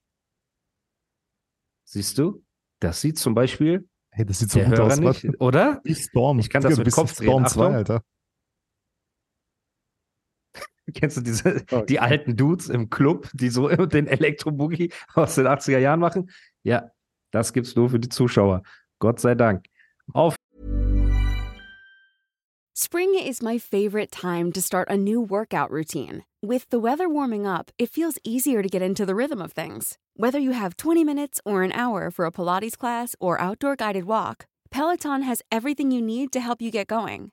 Siehst 1.85 2.19
du? 2.19 2.43
Das 2.81 3.01
sieht 3.01 3.19
zum 3.19 3.35
Beispiel 3.35 3.89
Hey, 4.11 4.25
das 4.25 4.39
sieht 4.39 4.51
so 4.51 4.59
der 4.61 4.69
gut 4.71 4.79
Hörer 4.79 4.87
aus. 4.93 4.99
nicht, 5.01 5.25
Warte. 5.25 5.39
oder? 5.41 5.83
Storm. 5.93 6.39
Ich 6.39 6.49
kann 6.49 6.63
das 6.63 6.77
du 6.77 6.83
mit 6.83 6.91
Kopf 6.93 7.15
drehen. 7.15 7.27
Storm 7.27 7.45
2, 7.47 7.61
Achtung. 7.65 7.75
Alter. 7.75 8.03
Kennst 10.97 11.19
du 11.19 11.21
diese, 11.21 11.63
Oh, 11.73 11.83
die 11.83 12.01
alten 12.01 12.37
Dudes 12.37 12.71
im 12.71 12.89
Club, 12.89 13.29
die 13.35 13.51
so 13.51 13.69
den 13.87 14.07
Elektro-Boogie 14.07 14.91
aus 15.15 15.35
den 15.35 15.47
80er 15.47 15.79
Jahren 15.79 16.01
machen? 16.01 16.31
Ja, 16.63 16.91
das 17.33 17.53
gibt's 17.53 17.77
nur 17.77 17.91
für 17.91 18.01
die 18.01 18.09
Zuschauer. 18.09 18.63
Gott 18.99 19.21
sei 19.21 19.35
Dank. 19.35 19.67
Auf 20.15 20.37
Spring 22.75 23.15
is 23.15 23.43
my 23.43 23.59
favorite 23.59 24.11
time 24.11 24.53
to 24.53 24.61
start 24.61 24.89
a 24.91 24.97
new 24.97 25.21
workout 25.21 25.71
routine. 25.71 26.25
With 26.43 26.67
the 26.71 26.79
weather 26.79 27.09
warming 27.09 27.47
up, 27.47 27.71
it 27.79 27.91
feels 27.91 28.19
easier 28.25 28.63
to 28.63 28.69
get 28.69 28.83
into 28.83 29.05
the 29.05 29.15
rhythm 29.15 29.43
of 29.43 29.53
things. 29.53 29.99
Whether 30.15 30.39
you 30.39 30.53
have 30.53 30.77
20 30.77 31.05
minutes 31.05 31.41
or 31.45 31.63
an 31.63 31.73
hour 31.73 32.11
for 32.11 32.25
a 32.25 32.31
Pilates 32.31 32.77
class 32.77 33.15
or 33.21 33.41
outdoor 33.41 33.77
guided 33.77 34.05
walk, 34.05 34.47
Peloton 34.71 35.23
has 35.23 35.43
everything 35.51 35.91
you 35.91 36.01
need 36.01 36.33
to 36.33 36.41
help 36.41 36.63
you 36.63 36.71
get 36.71 36.87
going. 36.87 37.33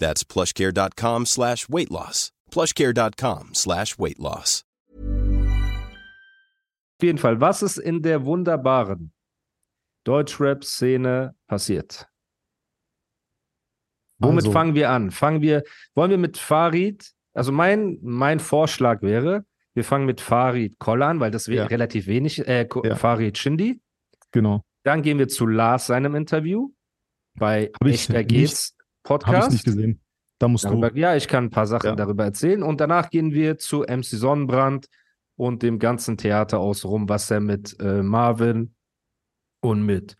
That's 0.00 0.24
plushcare.com 0.24 1.26
slash 1.26 1.68
weight 1.68 1.90
loss. 1.90 2.32
plushcare.com 2.50 3.50
slash 3.54 3.96
weight 3.98 4.18
loss. 4.18 4.64
jeden 7.02 7.16
Fall, 7.18 7.40
was 7.40 7.62
ist 7.62 7.78
in 7.78 8.02
der 8.02 8.24
wunderbaren 8.26 9.12
Deutschrap-Szene 10.04 11.34
passiert? 11.48 12.06
Womit 14.18 14.44
Also- 14.44 14.52
fangen 14.52 14.74
wir 14.74 14.90
an? 14.90 15.10
Fangen 15.10 15.40
wir, 15.40 15.62
wollen 15.94 16.10
wir 16.10 16.18
mit 16.18 16.36
Farid, 16.36 17.12
also 17.32 17.52
mein, 17.52 17.98
mein 18.02 18.38
Vorschlag 18.38 19.00
wäre, 19.00 19.46
wir 19.72 19.84
fangen 19.84 20.04
mit 20.04 20.20
Farid 20.20 20.78
Koll 20.78 21.02
an, 21.02 21.20
weil 21.20 21.30
das 21.30 21.48
wäre 21.48 21.62
Ja. 21.62 21.66
relativ 21.68 22.06
wenig, 22.06 22.46
äh, 22.46 22.68
Ja. 22.84 22.96
Farid 22.96 23.38
Shindi. 23.38 23.80
Genau. 24.32 24.62
Dann 24.84 25.00
gehen 25.02 25.18
wir 25.18 25.28
zu 25.28 25.46
Lars 25.46 25.86
seinem 25.86 26.14
Interview 26.14 26.70
bei 27.38 27.70
Hab 27.80 27.86
ich 27.86 27.94
Echter 28.10 28.22
nicht- 28.24 28.74
Geht's 29.02 29.10
Habe 29.10 29.18
Podcast. 29.24 29.48
ich 29.48 29.52
nicht 29.54 29.64
gesehen. 29.64 30.00
Da 30.38 30.48
musst 30.48 30.64
Darüber, 30.64 30.90
du. 30.90 30.98
ja, 30.98 31.16
ich 31.16 31.28
kann 31.28 31.44
ein 31.44 31.50
paar 31.50 31.66
Sachen 31.66 31.86
Ja. 31.86 31.94
darüber 31.96 32.24
erzählen. 32.24 32.62
Und 32.62 32.80
danach 32.80 33.10
gehen 33.10 33.32
wir 33.32 33.58
zu 33.58 33.82
MC 33.82 34.04
Sonnenbrand 34.16 34.86
und 35.36 35.62
dem 35.62 35.78
ganzen 35.78 36.16
Theater 36.16 36.60
außenrum, 36.60 37.08
was 37.08 37.30
er 37.30 37.40
mit 37.40 37.78
äh, 37.80 38.02
Marvin 38.02 38.74
und 39.60 39.84
mit, 39.84 40.16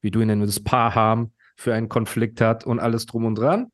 wie 0.00 0.10
du 0.10 0.20
ihn 0.20 0.28
nennen 0.28 0.42
würdest, 0.42 0.64
Paham 0.64 1.32
für 1.56 1.74
einen 1.74 1.88
Konflikt 1.88 2.40
hat 2.40 2.64
und 2.66 2.78
alles 2.80 3.06
drum 3.06 3.24
und 3.24 3.36
dran. 3.36 3.72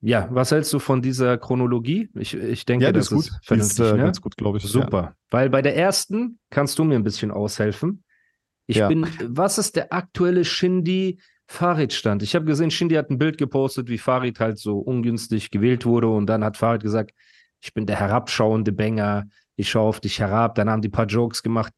Ja, 0.00 0.28
was 0.32 0.50
hältst 0.50 0.72
du 0.72 0.78
von 0.78 1.00
dieser 1.00 1.38
Chronologie? 1.38 2.10
Ich, 2.14 2.34
ich 2.34 2.64
denke, 2.64 2.84
Ja, 2.86 2.92
das 2.92 3.08
das 3.08 3.12
ist 3.12 3.14
gut. 3.14 3.24
ist 3.24 3.32
Die 3.32 3.36
ist 3.36 3.46
vernünftig, 3.76 3.86
äh, 3.86 3.92
ne? 3.96 4.02
ganz 4.04 4.20
gut, 4.20 4.36
glaube 4.36 4.58
ich. 4.58 4.64
Super. 4.64 5.14
Weil 5.30 5.48
bei 5.48 5.62
der 5.62 5.76
ersten 5.76 6.38
kannst 6.50 6.78
du 6.78 6.84
mir 6.84 6.96
ein 6.96 7.04
bisschen 7.04 7.30
aushelfen. 7.30 8.02
Ich 8.66 8.76
Ja. 8.78 8.88
bin, 8.88 9.06
was 9.28 9.58
ist 9.58 9.76
der 9.76 9.92
aktuelle 9.92 10.44
Shindy 10.44 11.20
Farid-Stand? 11.46 12.22
Ich 12.22 12.34
habe 12.34 12.44
gesehen, 12.44 12.70
Shindy 12.70 12.94
hat 12.94 13.10
ein 13.10 13.18
Bild 13.18 13.38
gepostet, 13.38 13.88
wie 13.88 13.98
Farid 13.98 14.40
halt 14.40 14.58
so 14.58 14.78
ungünstig 14.78 15.50
gewählt 15.50 15.84
wurde 15.84 16.08
und 16.08 16.26
dann 16.26 16.44
hat 16.44 16.56
Farid 16.56 16.82
gesagt, 16.82 17.12
ich 17.60 17.74
bin 17.74 17.86
der 17.86 18.00
herabschauende 18.00 18.72
Banger, 18.72 19.26
ich 19.56 19.70
schaue 19.70 19.88
auf 19.88 20.00
dich 20.00 20.18
herab. 20.18 20.54
Dann 20.56 20.68
haben 20.68 20.82
die 20.82 20.88
paar 20.88 21.06
Jokes 21.06 21.42
gemacht. 21.42 21.72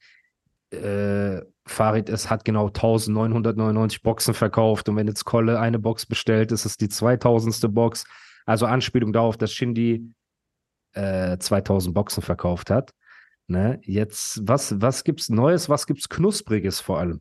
Äh, 0.70 1.42
Farid, 1.66 2.08
es 2.08 2.30
hat 2.30 2.44
genau 2.44 2.66
1999 2.66 4.02
Boxen 4.02 4.34
verkauft 4.34 4.88
und 4.88 4.96
wenn 4.96 5.06
jetzt 5.06 5.24
Kolle 5.24 5.60
eine 5.60 5.78
Box 5.78 6.06
bestellt, 6.06 6.52
ist 6.52 6.64
es 6.64 6.76
die 6.76 6.88
2000. 6.88 7.72
Box. 7.74 8.04
Also 8.46 8.66
Anspielung 8.66 9.12
darauf, 9.12 9.36
dass 9.36 9.52
Shindy 9.52 10.10
äh, 10.92 11.38
2000 11.38 11.94
Boxen 11.94 12.22
verkauft 12.22 12.70
hat. 12.70 12.92
Ne? 13.46 13.80
Jetzt, 13.82 14.40
was, 14.46 14.80
was 14.80 15.04
gibt's 15.04 15.28
Neues, 15.28 15.68
was 15.68 15.86
gibt's 15.86 16.08
Knuspriges 16.08 16.80
vor 16.80 16.98
allem? 16.98 17.20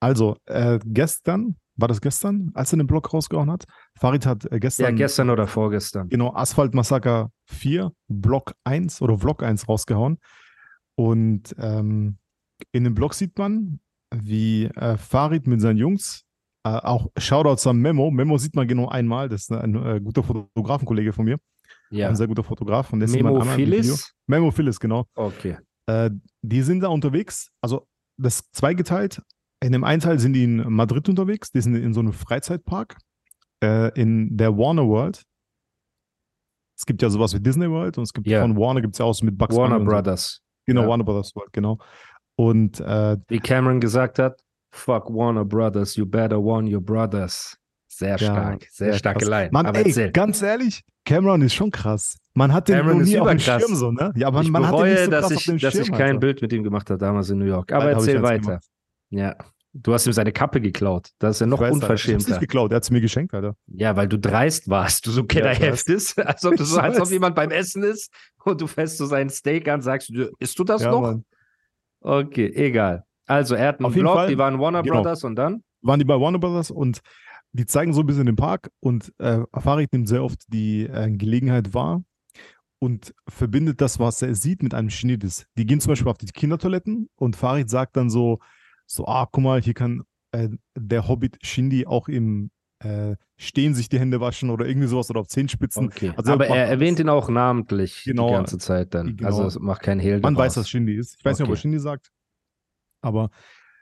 Also, 0.00 0.36
äh, 0.46 0.78
gestern, 0.84 1.56
war 1.76 1.88
das 1.88 2.00
gestern, 2.00 2.50
als 2.54 2.72
er 2.72 2.78
den 2.78 2.86
Blog 2.86 3.12
rausgehauen 3.12 3.50
hat? 3.50 3.64
Farid 3.98 4.24
hat 4.26 4.44
äh, 4.46 4.48
Ja, 4.54 4.58
gestern, 4.58 4.96
gestern 4.96 5.30
oder 5.30 5.46
vorgestern. 5.46 6.08
genau, 6.08 6.34
Asphalt 6.34 6.74
Massaker 6.74 7.30
4, 7.46 7.92
Block 8.08 8.54
1 8.64 9.02
oder 9.02 9.18
Vlog 9.18 9.42
1 9.42 9.68
rausgehauen. 9.68 10.18
Und 10.94 11.54
ähm, 11.58 12.18
in 12.72 12.84
dem 12.84 12.94
Blog 12.94 13.14
sieht 13.14 13.36
man, 13.38 13.80
wie 14.14 14.64
äh, 14.64 14.96
Farid 14.96 15.46
mit 15.46 15.60
seinen 15.60 15.76
Jungs, 15.76 16.24
äh, 16.64 16.70
auch 16.70 17.10
Shoutouts 17.18 17.66
an 17.66 17.76
Memo. 17.78 18.10
Memo 18.10 18.38
sieht 18.38 18.54
man 18.54 18.66
genau 18.66 18.88
einmal, 18.88 19.28
das 19.28 19.42
ist 19.42 19.52
ein 19.52 19.74
äh, 19.74 20.00
guter 20.00 20.22
Fotografenkollege 20.22 21.12
von 21.12 21.26
mir, 21.26 21.36
Ja. 21.90 22.08
ein 22.08 22.16
sehr 22.16 22.26
guter 22.26 22.42
Fotograf. 22.44 22.92
Und 22.92 23.00
Memo. 23.00 23.42
Philis? 23.42 24.14
Memo 24.26 24.50
Phyllis, 24.50 24.80
genau. 24.80 25.04
Okay. 25.14 25.58
Äh, 25.86 26.10
die 26.42 26.62
sind 26.62 26.80
da 26.80 26.88
unterwegs, 26.88 27.50
also 27.60 27.86
das 28.18 28.36
ist 28.40 28.54
zweigeteilt. 28.56 29.20
In 29.62 29.72
dem 29.72 29.84
einen 29.84 30.00
Teil 30.00 30.18
sind 30.18 30.34
die 30.34 30.44
in 30.44 30.56
Madrid 30.72 31.08
unterwegs, 31.08 31.50
die 31.50 31.60
sind 31.60 31.74
in 31.76 31.94
so 31.94 32.00
einem 32.00 32.12
Freizeitpark 32.12 32.96
äh, 33.64 33.90
in 34.00 34.36
der 34.36 34.56
Warner 34.56 34.86
World. 34.86 35.22
Es 36.78 36.84
gibt 36.84 37.00
ja 37.00 37.08
sowas 37.08 37.34
wie 37.34 37.40
Disney 37.40 37.70
World 37.70 37.96
und 37.96 38.04
es 38.04 38.12
gibt 38.12 38.26
Ja. 38.26 38.42
von 38.42 38.56
Warner 38.56 38.82
gibt 38.82 38.94
es 38.94 38.98
ja 38.98 39.06
auch 39.06 39.14
so 39.14 39.24
mit 39.24 39.38
Bugs 39.38 39.56
Warner 39.56 39.76
Bunny 39.78 39.88
Brothers. 39.90 40.34
So. 40.42 40.42
Genau, 40.66 40.82
Ja. 40.82 40.88
Warner 40.88 41.04
Brothers 41.04 41.34
World, 41.34 41.52
genau. 41.52 41.78
Und 42.36 42.80
äh, 42.80 43.16
Wie 43.28 43.40
Cameron 43.40 43.80
gesagt 43.80 44.18
hat, 44.18 44.38
fuck 44.70 45.08
Warner 45.08 45.44
Brothers, 45.46 45.96
you 45.96 46.04
better 46.04 46.36
warn 46.36 46.72
your 46.72 46.82
brothers. 46.82 47.56
Sehr 47.88 48.10
Ja, 48.10 48.18
stark, 48.18 48.62
sehr 48.70 48.90
sehr 48.90 48.98
starke 48.98 49.20
krass. 49.20 49.28
Line. 49.30 49.48
man, 49.52 49.64
Aber 49.64 49.78
ey, 49.78 49.86
erzähl. 49.86 50.12
ganz 50.12 50.42
ehrlich, 50.42 50.82
Cameron 51.06 51.40
ist 51.40 51.54
schon 51.54 51.70
krass. 51.70 52.18
Man 52.34 52.52
hat 52.52 52.68
den 52.68 52.76
Cameron 52.76 52.98
noch 52.98 53.06
nie 53.06 53.18
auf 53.18 53.28
dem. 53.30 53.38
Schirm 53.38 53.74
so, 53.74 53.90
ne? 53.90 54.12
Ja, 54.16 54.26
aber 54.26 54.42
ich 54.42 54.50
man 54.50 54.64
hat 54.66 54.72
den 54.72 54.76
bereue, 54.76 54.90
nicht 54.92 55.04
so 55.06 55.10
dass 55.12 55.20
krass 55.22 55.32
auf 55.32 55.38
ich, 55.38 55.44
dem 55.46 55.58
dass 55.58 55.72
Schirm. 55.72 55.82
ich 55.84 55.90
kein 55.92 56.00
Alter. 56.08 56.18
Bild 56.18 56.42
mit 56.42 56.52
ihm 56.52 56.62
gemacht 56.62 56.90
habe 56.90 56.98
damals 56.98 57.30
in 57.30 57.38
New 57.38 57.46
York. 57.46 57.72
Aber 57.72 57.90
ich 57.92 57.96
erzähl 57.96 58.20
weiter. 58.22 58.42
gemacht. 58.42 58.64
Ja. 59.16 59.36
Du 59.78 59.92
hast 59.92 60.06
ihm 60.06 60.12
seine 60.14 60.32
Kappe 60.32 60.60
geklaut. 60.62 61.10
Das 61.18 61.36
ist 61.36 61.40
ja 61.40 61.46
noch 61.46 61.58
weiß, 61.60 61.66
Alter, 61.66 61.76
Ich 61.76 61.82
unverschämter. 61.82 62.30
nicht 62.30 62.40
geklaut, 62.40 62.72
er 62.72 62.76
hat 62.76 62.84
es 62.84 62.90
mir 62.90 63.02
geschenkt, 63.02 63.34
Alter. 63.34 63.56
Ja, 63.66 63.94
weil 63.94 64.08
du 64.08 64.18
dreist 64.18 64.70
warst, 64.70 65.06
du 65.06 65.10
so 65.10 65.20
ich 65.22 65.28
Kinderheft 65.28 65.88
ist, 65.90 66.18
als 66.18 66.44
ob, 66.46 66.56
du 66.56 66.64
so, 66.64 66.78
als 66.78 66.98
ob 66.98 67.10
jemand 67.10 67.34
beim 67.36 67.50
Essen 67.50 67.82
ist 67.82 68.10
und 68.44 68.58
du 68.60 68.66
fässt 68.66 68.96
so 68.96 69.04
seinen 69.04 69.28
Steak 69.28 69.68
an, 69.68 69.82
sagst 69.82 70.08
du, 70.10 70.30
isst 70.38 70.58
du 70.58 70.64
das 70.64 70.82
Ja, 70.82 70.90
noch? 70.92 71.02
Mann. 71.02 71.24
Okay, 72.00 72.50
egal. 72.54 73.04
Also 73.26 73.54
er 73.54 73.68
hat 73.68 73.80
einen 73.80 73.86
Auf 73.86 73.92
Vlog, 73.92 74.14
Fall, 74.14 74.28
die 74.28 74.38
waren 74.38 74.58
Warner 74.58 74.82
genau. 74.82 74.96
Brothers 74.96 75.24
und 75.24 75.36
dann? 75.36 75.62
waren 75.82 75.98
die 75.98 76.04
bei 76.06 76.18
Warner 76.18 76.38
Brothers 76.38 76.70
und 76.70 77.00
die 77.52 77.66
zeigen 77.66 77.92
so 77.92 78.00
ein 78.00 78.06
bisschen 78.06 78.26
den 78.26 78.36
Park 78.36 78.70
und 78.80 79.12
äh, 79.18 79.40
Farid 79.58 79.92
nimmt 79.92 80.08
sehr 80.08 80.24
oft 80.24 80.40
die 80.48 80.84
äh, 80.86 81.10
Gelegenheit 81.10 81.74
wahr 81.74 82.02
und 82.78 83.14
verbindet 83.28 83.80
das, 83.80 83.98
was 84.00 84.20
er 84.22 84.34
sieht, 84.34 84.62
mit 84.62 84.74
einem 84.74 84.90
Schnittes. 84.90 85.46
Die 85.58 85.66
gehen 85.66 85.80
zum 85.80 85.90
Beispiel 85.92 86.08
auf 86.10 86.18
die 86.18 86.26
Kindertoiletten 86.26 87.08
und 87.16 87.36
Farid 87.36 87.68
sagt 87.70 87.96
dann 87.96 88.10
so, 88.10 88.38
so, 88.86 89.06
ah, 89.06 89.26
guck 89.30 89.42
mal, 89.44 89.60
hier 89.62 89.74
kann 89.74 90.02
äh, 90.32 90.48
der 90.76 91.08
Hobbit 91.08 91.38
Shindy 91.42 91.86
auch 91.86 92.08
im 92.08 92.50
äh, 92.80 93.16
Stehen 93.38 93.74
sich 93.74 93.88
die 93.88 93.98
Hände 93.98 94.20
waschen 94.20 94.50
oder 94.50 94.66
irgendwie 94.66 94.86
sowas 94.88 95.08
oder 95.10 95.20
auf 95.20 95.28
Zehenspitzen. 95.28 95.86
Okay. 95.86 96.12
Also 96.16 96.32
Aber 96.32 96.46
er 96.46 96.66
erwähnt 96.68 96.98
ihn 96.98 97.08
auch 97.08 97.28
namentlich 97.28 98.04
Genau, 98.04 98.28
die 98.28 98.34
ganze 98.34 98.58
Zeit 98.58 98.94
dann. 98.94 99.16
genau. 99.16 99.28
Also 99.28 99.44
es 99.44 99.58
macht 99.58 99.82
kein 99.82 99.98
Hehl 99.98 100.20
Man 100.20 100.34
daraus. 100.34 100.56
weiß, 100.56 100.56
was 100.58 100.68
Shindy 100.70 100.94
ist. 100.96 101.16
Ich 101.18 101.24
weiß 101.24 101.38
nicht, 101.38 101.44
ob 101.44 101.50
er 101.50 101.52
Okay. 101.52 101.60
Shindy 101.62 101.78
sagt, 101.78 102.10
aber 103.02 103.30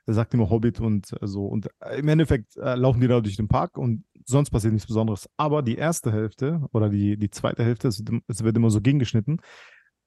er 0.07 0.15
sagt 0.15 0.35
immer 0.35 0.51
Hobbit 0.51 0.81
und 0.81 1.13
äh, 1.21 1.27
so. 1.27 1.47
Und 1.47 1.69
äh, 1.81 1.99
im 1.99 2.09
Endeffekt 2.09 2.57
äh, 2.57 2.75
laufen 2.75 3.01
die 3.01 3.09
da 3.09 3.21
durch 3.21 3.37
den 3.37 3.49
Park 3.49 3.79
und 3.79 4.05
sonst 4.27 4.51
passiert 4.51 4.73
nichts 4.73 4.87
Besonderes. 4.87 5.29
Aber 5.37 5.63
die 5.63 5.77
erste 5.77 6.13
Hälfte 6.13 6.65
oder 6.73 6.89
die, 6.89 7.17
die 7.17 7.31
zweite 7.31 7.65
Hälfte, 7.65 7.89
es 7.89 7.99
wird, 8.07 8.23
es 8.29 8.43
wird 8.45 8.57
immer 8.57 8.71
so 8.71 8.81
gegengeschnitten, 8.81 9.41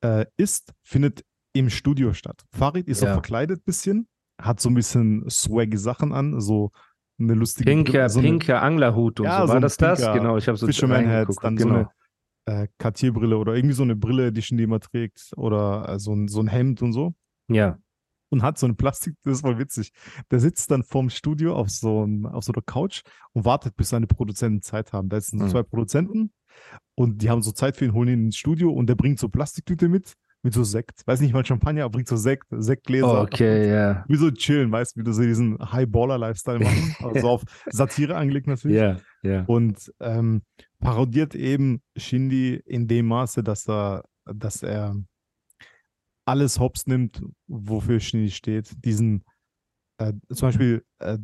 äh, 0.02 0.26
ist, 0.38 0.74
findet 0.84 1.24
im 1.54 1.70
Studio 1.70 2.14
statt. 2.14 2.44
Farid 2.52 2.88
ist 2.88 3.02
Ja. 3.02 3.08
so 3.10 3.14
verkleidet 3.14 3.66
bisschen, 3.66 4.08
hat 4.40 4.60
so 4.60 4.70
ein 4.70 4.76
bisschen 4.76 5.30
swaggy 5.30 5.78
Sachen 5.78 6.14
an, 6.14 6.40
so 6.42 6.72
eine 7.20 7.34
lustige 7.34 7.70
Pinker, 7.70 8.10
so 8.10 8.22
pinker 8.22 8.62
Anglerhut 8.62 9.20
und 9.20 9.26
Ja, 9.26 9.42
so. 9.42 9.48
so 9.48 9.50
War 9.50 9.56
ein 9.58 9.62
das 9.62 9.78
das? 9.78 10.00
Genau, 10.00 10.38
ich 10.38 10.48
habe 10.48 10.58
so 10.58 10.68
Fisherman 10.68 11.08
Hat, 11.10 11.28
dann 11.42 11.56
genau. 11.56 11.70
so 11.70 11.76
eine 12.46 12.64
äh, 12.64 12.68
Cartier-Brille 12.78 13.38
oder 13.38 13.56
irgendwie 13.56 13.74
so 13.76 13.84
eine 13.84 13.96
Brille, 13.96 14.32
die 14.32 14.42
Shindy 14.42 14.64
immer 14.64 14.80
trägt 14.80 15.32
oder 15.36 15.90
äh, 15.90 16.00
so, 16.00 16.14
ein, 16.14 16.28
so 16.28 16.40
ein 16.42 16.48
Hemd 16.48 16.82
und 16.82 16.94
so. 16.94 17.14
Ja, 17.50 17.78
und 18.30 18.44
hat 18.44 18.58
so 18.58 18.66
eine 18.68 18.76
Plastik, 18.76 19.16
das 19.24 19.36
ist 19.36 19.42
voll 19.42 19.58
witzig. 19.58 19.92
Der 20.32 20.40
sitzt 20.42 20.70
dann 20.70 20.84
vorm 20.84 21.10
Studio 21.10 21.56
auf 21.56 21.70
so, 21.70 22.04
ein, 22.06 22.26
auf 22.26 22.44
so 22.44 22.52
einer 22.52 22.62
Couch 22.62 23.02
und 23.32 23.46
wartet, 23.46 23.78
bis 23.78 23.88
seine 23.90 24.06
Produzenten 24.06 24.62
Zeit 24.62 24.92
haben. 24.92 25.08
Da 25.08 25.20
sind 25.22 25.40
so 25.40 25.46
Mhm. 25.46 25.50
zwei 25.50 25.64
Produzenten 25.64 26.34
und 26.96 27.22
die 27.22 27.30
haben 27.30 27.42
so 27.42 27.52
Zeit 27.54 27.78
für 27.78 27.86
ihn, 27.86 27.94
holen 27.94 28.10
ihn 28.10 28.26
ins 28.26 28.36
Studio 28.38 28.70
und 28.72 28.88
der 28.88 28.96
bringt 28.96 29.18
so 29.18 29.30
Plastiktüte 29.30 29.88
mit, 29.88 30.14
mit 30.48 30.54
so 30.54 30.64
Sekt. 30.64 31.06
Weiß 31.06 31.20
nicht 31.20 31.34
mal 31.34 31.46
Champagner, 31.46 31.84
aber 31.84 31.92
bringt 31.92 32.08
so 32.08 32.16
Sekt, 32.16 32.48
Sektgläser. 32.52 33.24
Okay, 33.24 33.70
ja. 33.70 34.06
Wie 34.08 34.16
so 34.16 34.32
chillen, 34.32 34.72
weißt 34.72 34.96
du, 34.96 35.02
wie 35.02 35.04
du 35.04 35.12
so 35.12 35.22
diesen 35.22 35.58
High-Baller-Lifestyle 35.60 36.60
machen. 36.60 36.96
Also 37.04 37.30
auf 37.30 37.44
Satire 37.66 38.16
angelegt 38.16 38.48
natürlich. 38.48 38.78
Ja, 38.78 38.98
ja. 39.24 39.44
Und 39.46 39.92
ähm, 40.00 40.44
parodiert 40.80 41.36
eben 41.36 41.82
Shindy 41.98 42.62
in 42.66 42.88
dem 42.88 43.08
Maße, 43.08 43.44
dass 43.44 43.68
er, 43.68 44.06
dass 44.24 44.64
er 44.64 44.96
alles 46.24 46.62
hops 46.62 46.88
nimmt, 46.88 47.22
wofür 47.48 48.00
Shindy 48.00 48.32
steht. 48.32 48.74
Diesen, 48.86 49.26
äh, 49.98 50.14
zum 50.34 50.48
Beispiel, 50.48 50.86
äh, 51.00 51.18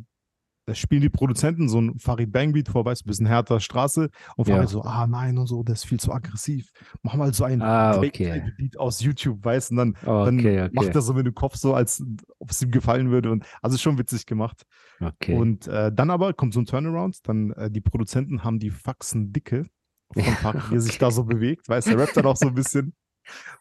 da 0.66 0.74
spielen 0.74 1.02
die 1.02 1.10
Produzenten 1.10 1.68
so 1.68 1.80
ein 1.80 1.98
Farid 1.98 2.32
Bangbeat 2.32 2.68
vor, 2.68 2.84
weißt 2.84 3.02
du, 3.02 3.06
bisschen 3.06 3.26
härter 3.26 3.60
Straße 3.60 4.08
und 4.36 4.48
Ja. 4.48 4.56
Farid 4.56 4.68
so, 4.70 4.82
ah 4.82 5.06
nein 5.06 5.36
und 5.36 5.46
so, 5.46 5.62
der 5.62 5.74
ist 5.74 5.84
viel 5.84 6.00
zu 6.00 6.12
aggressiv. 6.12 6.70
Mach 7.02 7.14
mal 7.14 7.32
so 7.34 7.44
ein 7.44 7.60
Ah, 7.62 7.98
okay. 7.98 8.44
Beat 8.56 8.78
aus 8.78 9.00
YouTube, 9.00 9.44
weißt 9.44 9.70
du, 9.70 9.74
und 9.74 9.78
dann, 9.78 9.96
dann 10.04 10.38
Okay, 10.38 10.62
okay. 10.62 10.70
macht 10.72 10.94
er 10.94 11.02
so 11.02 11.12
mit 11.14 11.26
dem 11.26 11.34
Kopf 11.34 11.56
so, 11.56 11.74
als 11.74 12.02
ob 12.38 12.50
es 12.50 12.62
ihm 12.62 12.70
gefallen 12.70 13.10
würde. 13.10 13.30
Und 13.30 13.44
also 13.62 13.76
schon 13.76 13.98
witzig 13.98 14.26
gemacht. 14.26 14.62
Okay. 15.00 15.34
Und 15.34 15.66
äh, 15.66 15.92
dann 15.92 16.10
aber 16.10 16.32
kommt 16.32 16.54
so 16.54 16.60
ein 16.60 16.66
Turnaround, 16.66 17.18
dann 17.28 17.50
äh, 17.52 17.70
die 17.70 17.80
Produzenten 17.80 18.42
haben 18.44 18.58
die 18.58 18.70
Faxen 18.70 19.32
dicke 19.32 19.66
von 20.12 20.22
Farid, 20.42 20.70
wie 20.70 20.74
er 20.76 20.80
sich 20.80 20.98
da 20.98 21.10
so 21.10 21.24
bewegt, 21.24 21.68
weißt 21.68 21.88
du, 21.88 21.90
der 21.92 22.00
rappt 22.00 22.16
dann 22.16 22.26
auch 22.26 22.36
so 22.36 22.48
ein 22.48 22.54
bisschen. 22.54 22.94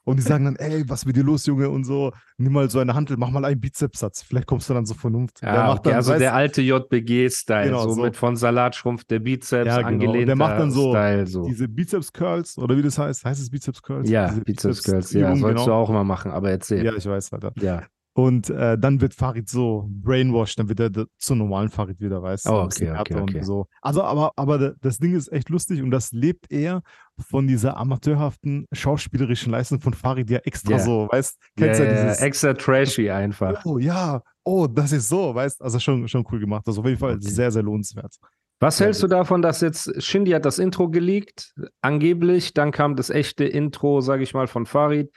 Und 0.04 0.18
die 0.18 0.22
sagen 0.22 0.46
dann, 0.46 0.56
ey, 0.58 0.84
was 0.90 1.02
ist 1.02 1.06
mit 1.06 1.16
dir 1.16 1.24
los, 1.24 1.46
Junge? 1.46 1.70
Und 1.70 1.84
so, 1.86 2.12
nimm 2.38 2.54
mal 2.54 2.70
so 2.70 2.80
eine 2.80 2.94
Handel, 2.94 3.16
mach 3.18 3.30
mal 3.30 3.46
einen 3.46 3.60
Bizepssatz. 3.60 4.22
Vielleicht 4.22 4.48
kommst 4.48 4.70
du 4.70 4.74
dann 4.74 4.86
so 4.86 4.94
vernunft. 4.94 5.42
Ja, 5.42 5.54
der 5.54 5.72
okay, 5.72 5.82
dann, 5.86 5.94
also 5.96 6.14
weißt- 6.14 6.20
der 6.20 6.34
alte 6.34 6.62
JBG-Style, 6.62 7.66
Genau, 7.68 7.84
so, 7.84 7.94
so. 7.94 8.02
mit 8.04 8.16
von 8.16 8.36
Salatschrumpf 8.36 9.04
der 9.06 9.20
Bizeps 9.20 9.66
Ja, 9.68 9.78
genau. 9.78 9.88
Angelehnt. 9.88 10.28
der 10.28 10.36
macht 10.36 10.60
dann 10.60 10.72
so 10.72 10.92
Style, 10.92 11.28
so. 11.28 11.46
diese 11.46 11.68
Bizeps-Curls, 11.68 12.58
oder 12.58 12.78
wie 12.78 12.82
das 12.82 12.98
heißt, 12.98 13.24
heißt 13.26 13.42
es 13.42 13.50
Bizeps-Curls? 13.50 14.10
ja, 14.10 14.30
Diese 14.30 14.42
Bizeps 14.42 14.84
Curls, 14.84 15.14
ja, 15.14 15.28
sollst 15.36 15.44
du 15.44 15.66
genau. 15.66 15.74
auch 15.82 15.90
immer 15.90 16.04
machen, 16.04 16.32
aber 16.32 16.52
erzähl. 16.52 16.84
Ja, 16.84 16.94
ich 16.96 17.06
weiß, 17.06 17.32
Alter. 17.34 17.54
Ja. 17.60 17.84
Und 18.16 18.50
äh, 18.52 18.78
dann 18.78 19.02
wird 19.02 19.16
Farid 19.16 19.50
so 19.50 19.90
brainwashed, 19.90 20.60
dann 20.60 20.70
wird 20.70 20.80
er 20.80 20.92
zum 21.18 21.40
normalen 21.40 21.70
Farid 21.70 22.00
wieder, 22.00 22.22
weißt 22.22 22.46
du? 22.46 22.52
Oh, 22.52 22.62
okay, 22.66 22.92
okay, 22.92 23.16
okay. 23.16 23.44
So. 23.44 23.66
Also, 23.82 24.04
aber, 24.04 24.34
aber 24.36 24.76
das 24.82 25.00
Ding 25.00 25.16
ist 25.16 25.32
echt 25.32 25.50
lustig 25.50 25.82
und 25.82 25.90
das 25.90 26.12
lebt 26.12 26.52
eher 26.52 26.84
von 27.28 27.48
dieser 27.48 27.76
amateurhaften 27.76 28.68
schauspielerischen 28.72 29.52
Leistung 29.52 29.80
von 29.80 29.94
Farid, 29.96 30.30
die 30.30 30.34
ja 30.34 30.40
extra 30.40 30.74
Ja. 30.74 30.80
so, 30.80 31.08
weißt 31.12 31.38
Ja, 31.58 31.66
kennst 31.66 31.80
ja, 31.80 31.86
ja, 31.86 31.92
dieses, 31.92 32.22
extra 32.22 32.54
trashy 32.54 33.10
einfach. 33.10 33.66
oh 33.66 33.80
ja, 33.80 34.22
oh, 34.44 34.68
das 34.68 34.92
ist 34.92 35.10
so, 35.10 35.34
weißt 35.34 35.62
also 35.64 35.80
schon, 35.80 36.08
schon 36.08 36.24
cool 36.32 36.40
gemacht. 36.40 36.68
Also 36.68 36.82
auf 36.82 36.88
jeden 36.88 37.00
Fall 37.00 37.14
Okay. 37.16 37.22
sehr, 37.22 37.52
sehr 37.52 37.64
lohnenswert. 37.64 38.14
Was 38.60 38.80
hältst 38.80 39.02
du 39.04 39.08
davon, 39.08 39.42
dass 39.42 39.60
jetzt 39.62 40.02
Shindy 40.02 40.32
hat 40.32 40.46
das 40.46 40.60
Intro 40.60 40.88
geleakt, 40.88 41.54
angeblich, 41.82 42.54
dann 42.54 42.72
kam 42.72 42.96
das 42.96 43.10
echte 43.10 43.44
Intro, 43.44 44.02
sage 44.02 44.24
ich 44.24 44.34
mal, 44.34 44.48
von 44.48 44.66
Farid, 44.66 45.10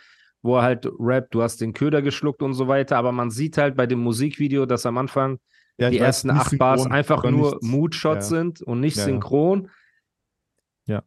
wo 0.42 0.56
er 0.56 0.62
halt 0.62 0.88
rappt, 0.98 1.34
du 1.34 1.42
hast 1.42 1.60
den 1.60 1.72
Köder 1.72 2.02
geschluckt 2.02 2.42
und 2.42 2.54
so 2.54 2.68
weiter, 2.68 2.96
aber 2.96 3.12
man 3.12 3.30
sieht 3.30 3.58
halt 3.58 3.76
bei 3.76 3.86
dem 3.86 3.98
Musikvideo, 4.00 4.66
dass 4.66 4.86
am 4.86 4.98
Anfang 4.98 5.38
Ja, 5.78 5.90
die 5.90 5.98
ersten 5.98 6.30
acht 6.30 6.56
Bars 6.58 6.86
einfach 6.86 7.24
nur 7.24 7.58
Mood-Shots 7.62 8.30
ja. 8.30 8.36
sind 8.36 8.62
und 8.62 8.80
nicht 8.80 8.96
Ja, 8.96 9.02
ja. 9.02 9.06
synchron. 9.06 9.70
Ja. 10.86 11.02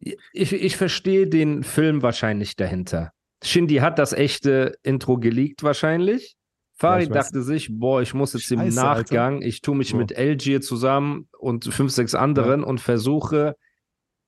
Ich, 0.00 0.52
ich 0.52 0.76
verstehe 0.76 1.28
den 1.28 1.62
Film 1.62 2.02
wahrscheinlich 2.02 2.56
dahinter. 2.56 3.12
Shindy 3.44 3.76
hat 3.76 3.98
das 3.98 4.12
echte 4.12 4.76
Intro 4.82 5.18
geleakt 5.18 5.62
wahrscheinlich. 5.62 6.36
Farid 6.74 7.10
weiß. 7.10 7.26
dachte 7.26 7.42
sich, 7.42 7.68
boah, 7.70 8.02
ich 8.02 8.12
muss 8.14 8.32
jetzt 8.32 8.50
im 8.50 8.58
Scheiße, 8.60 8.74
Nachgang, 8.76 9.42
ich 9.42 9.60
tue 9.60 9.76
mich 9.76 9.90
So. 9.90 9.96
mit 9.96 10.10
LG 10.18 10.60
zusammen 10.60 11.28
und 11.38 11.64
fünf, 11.72 11.92
sechs 11.92 12.14
anderen 12.14 12.64
und 12.64 12.80
versuche 12.80 13.54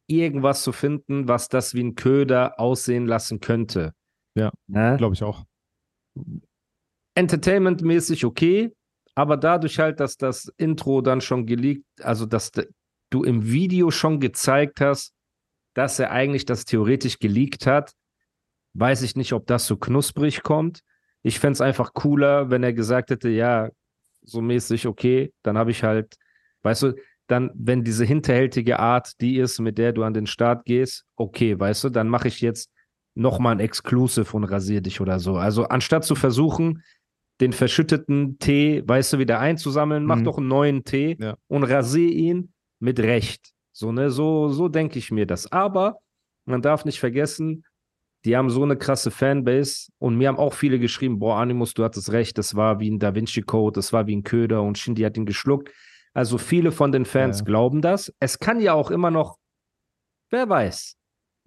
irgendwas 0.07 0.63
zu 0.63 0.71
finden, 0.73 1.27
was 1.27 1.49
das 1.49 1.75
wie 1.75 1.83
ein 1.83 1.95
Köder 1.97 2.61
aussehen 2.61 3.07
lassen 3.07 3.41
könnte. 3.41 3.95
Ja, 4.35 4.53
Ne? 4.67 4.97
Glaube 4.99 5.15
ich 5.15 5.23
auch. 5.23 5.45
Entertainment-mäßig 7.15 8.25
okay, 8.25 8.75
aber 9.15 9.37
dadurch 9.37 9.79
halt, 9.79 10.01
dass 10.01 10.17
das 10.17 10.53
Intro 10.57 11.01
dann 11.01 11.21
schon 11.21 11.47
geleakt, 11.47 11.85
also 12.01 12.27
dass 12.27 12.51
du 13.11 13.23
im 13.23 13.47
Video 13.47 13.91
schon 13.91 14.19
gezeigt 14.19 14.81
hast, 14.81 15.13
dass 15.75 15.99
er 15.99 16.11
eigentlich 16.11 16.45
das 16.45 16.65
theoretisch 16.65 17.19
geleakt 17.19 17.67
hat, 17.67 17.93
weiß 18.75 19.03
ich 19.03 19.17
nicht, 19.17 19.33
ob 19.33 19.47
das 19.47 19.67
so 19.67 19.77
knusprig 19.77 20.43
kommt. 20.43 20.81
Ich 21.23 21.39
fände 21.39 21.55
es 21.55 21.61
einfach 21.61 21.95
cooler, 21.95 22.51
wenn 22.51 22.63
er 22.63 22.73
gesagt 22.73 23.11
hätte, 23.11 23.29
ja, 23.29 23.71
so 24.23 24.41
mäßig, 24.41 24.87
okay, 24.87 25.33
dann 25.43 25.57
habe 25.57 25.71
ich 25.71 25.85
halt, 25.85 26.17
weißt 26.63 26.83
du, 26.83 26.95
dann, 27.27 27.51
wenn 27.55 27.85
diese 27.85 28.05
hinterhältige 28.05 28.79
Art 28.79 29.21
die 29.21 29.39
ist, 29.39 29.61
mit 29.61 29.79
der 29.79 29.93
du 29.93 30.03
an 30.03 30.15
den 30.15 30.27
Start 30.27 30.65
gehst, 30.65 31.05
okay, 31.17 31.59
weißt 31.59 31.85
du, 31.85 31.89
dann 31.91 32.09
mache 32.09 32.29
ich 32.29 32.41
jetzt 32.41 32.71
nochmal 33.15 33.53
ein 33.57 33.61
Exclusive 33.61 34.37
und 34.37 34.45
rasier 34.45 34.81
dich 34.81 35.01
oder 35.01 35.19
so. 35.21 35.37
Also 35.37 35.65
anstatt 35.65 36.05
zu 36.05 36.15
versuchen, 36.15 36.83
den 37.41 37.53
verschütteten 37.53 38.39
Tee, 38.39 38.83
weißt 38.87 39.15
du, 39.15 39.19
wieder 39.19 39.41
einzusammeln, 39.41 40.05
mach 40.05 40.17
Mhm. 40.17 40.25
doch 40.25 40.39
einen 40.39 40.49
neuen 40.49 40.85
Tee 40.85 41.17
Ja. 41.19 41.37
und 41.49 41.65
rasier 41.65 42.11
ihn 42.11 42.53
mit 42.81 42.99
Recht. 43.01 43.51
So, 43.73 43.91
ne, 43.93 44.11
so, 44.11 44.49
so 44.51 44.69
denke 44.69 44.99
ich 44.99 45.11
mir 45.11 45.27
das. 45.27 45.51
Aber 45.51 45.99
man 46.47 46.63
darf 46.63 46.85
nicht 46.85 47.01
vergessen, 47.01 47.65
die 48.25 48.37
haben 48.37 48.51
so 48.51 48.63
eine 48.63 48.77
krasse 48.77 49.11
Fanbase 49.11 49.89
und 49.99 50.17
mir 50.17 50.29
haben 50.29 50.39
auch 50.39 50.55
viele 50.55 50.79
geschrieben, 50.79 51.19
boah, 51.19 51.37
Animus, 51.39 51.75
du 51.75 51.85
hattest 51.85 52.11
recht, 52.13 52.39
das 52.39 52.55
war 52.55 52.79
wie 52.81 52.91
ein 52.91 52.99
Da 52.99 53.15
Vinci 53.15 53.43
Code, 53.43 53.75
das 53.75 53.93
war 53.93 54.07
wie 54.07 54.17
ein 54.17 54.23
Köder 54.23 54.63
und 54.63 54.79
Shindy 54.79 55.03
hat 55.03 55.17
ihn 55.17 55.27
geschluckt. 55.27 55.71
Also 56.15 56.39
viele 56.39 56.71
von 56.73 56.93
den 56.93 57.05
Fans 57.05 57.41
Ja. 57.41 57.45
glauben 57.45 57.83
das. 57.83 58.15
Es 58.21 58.39
kann 58.39 58.61
ja 58.61 58.73
auch 58.75 58.91
immer 58.93 59.11
noch, 59.11 59.37
wer 60.31 60.49
weiß. 60.49 60.97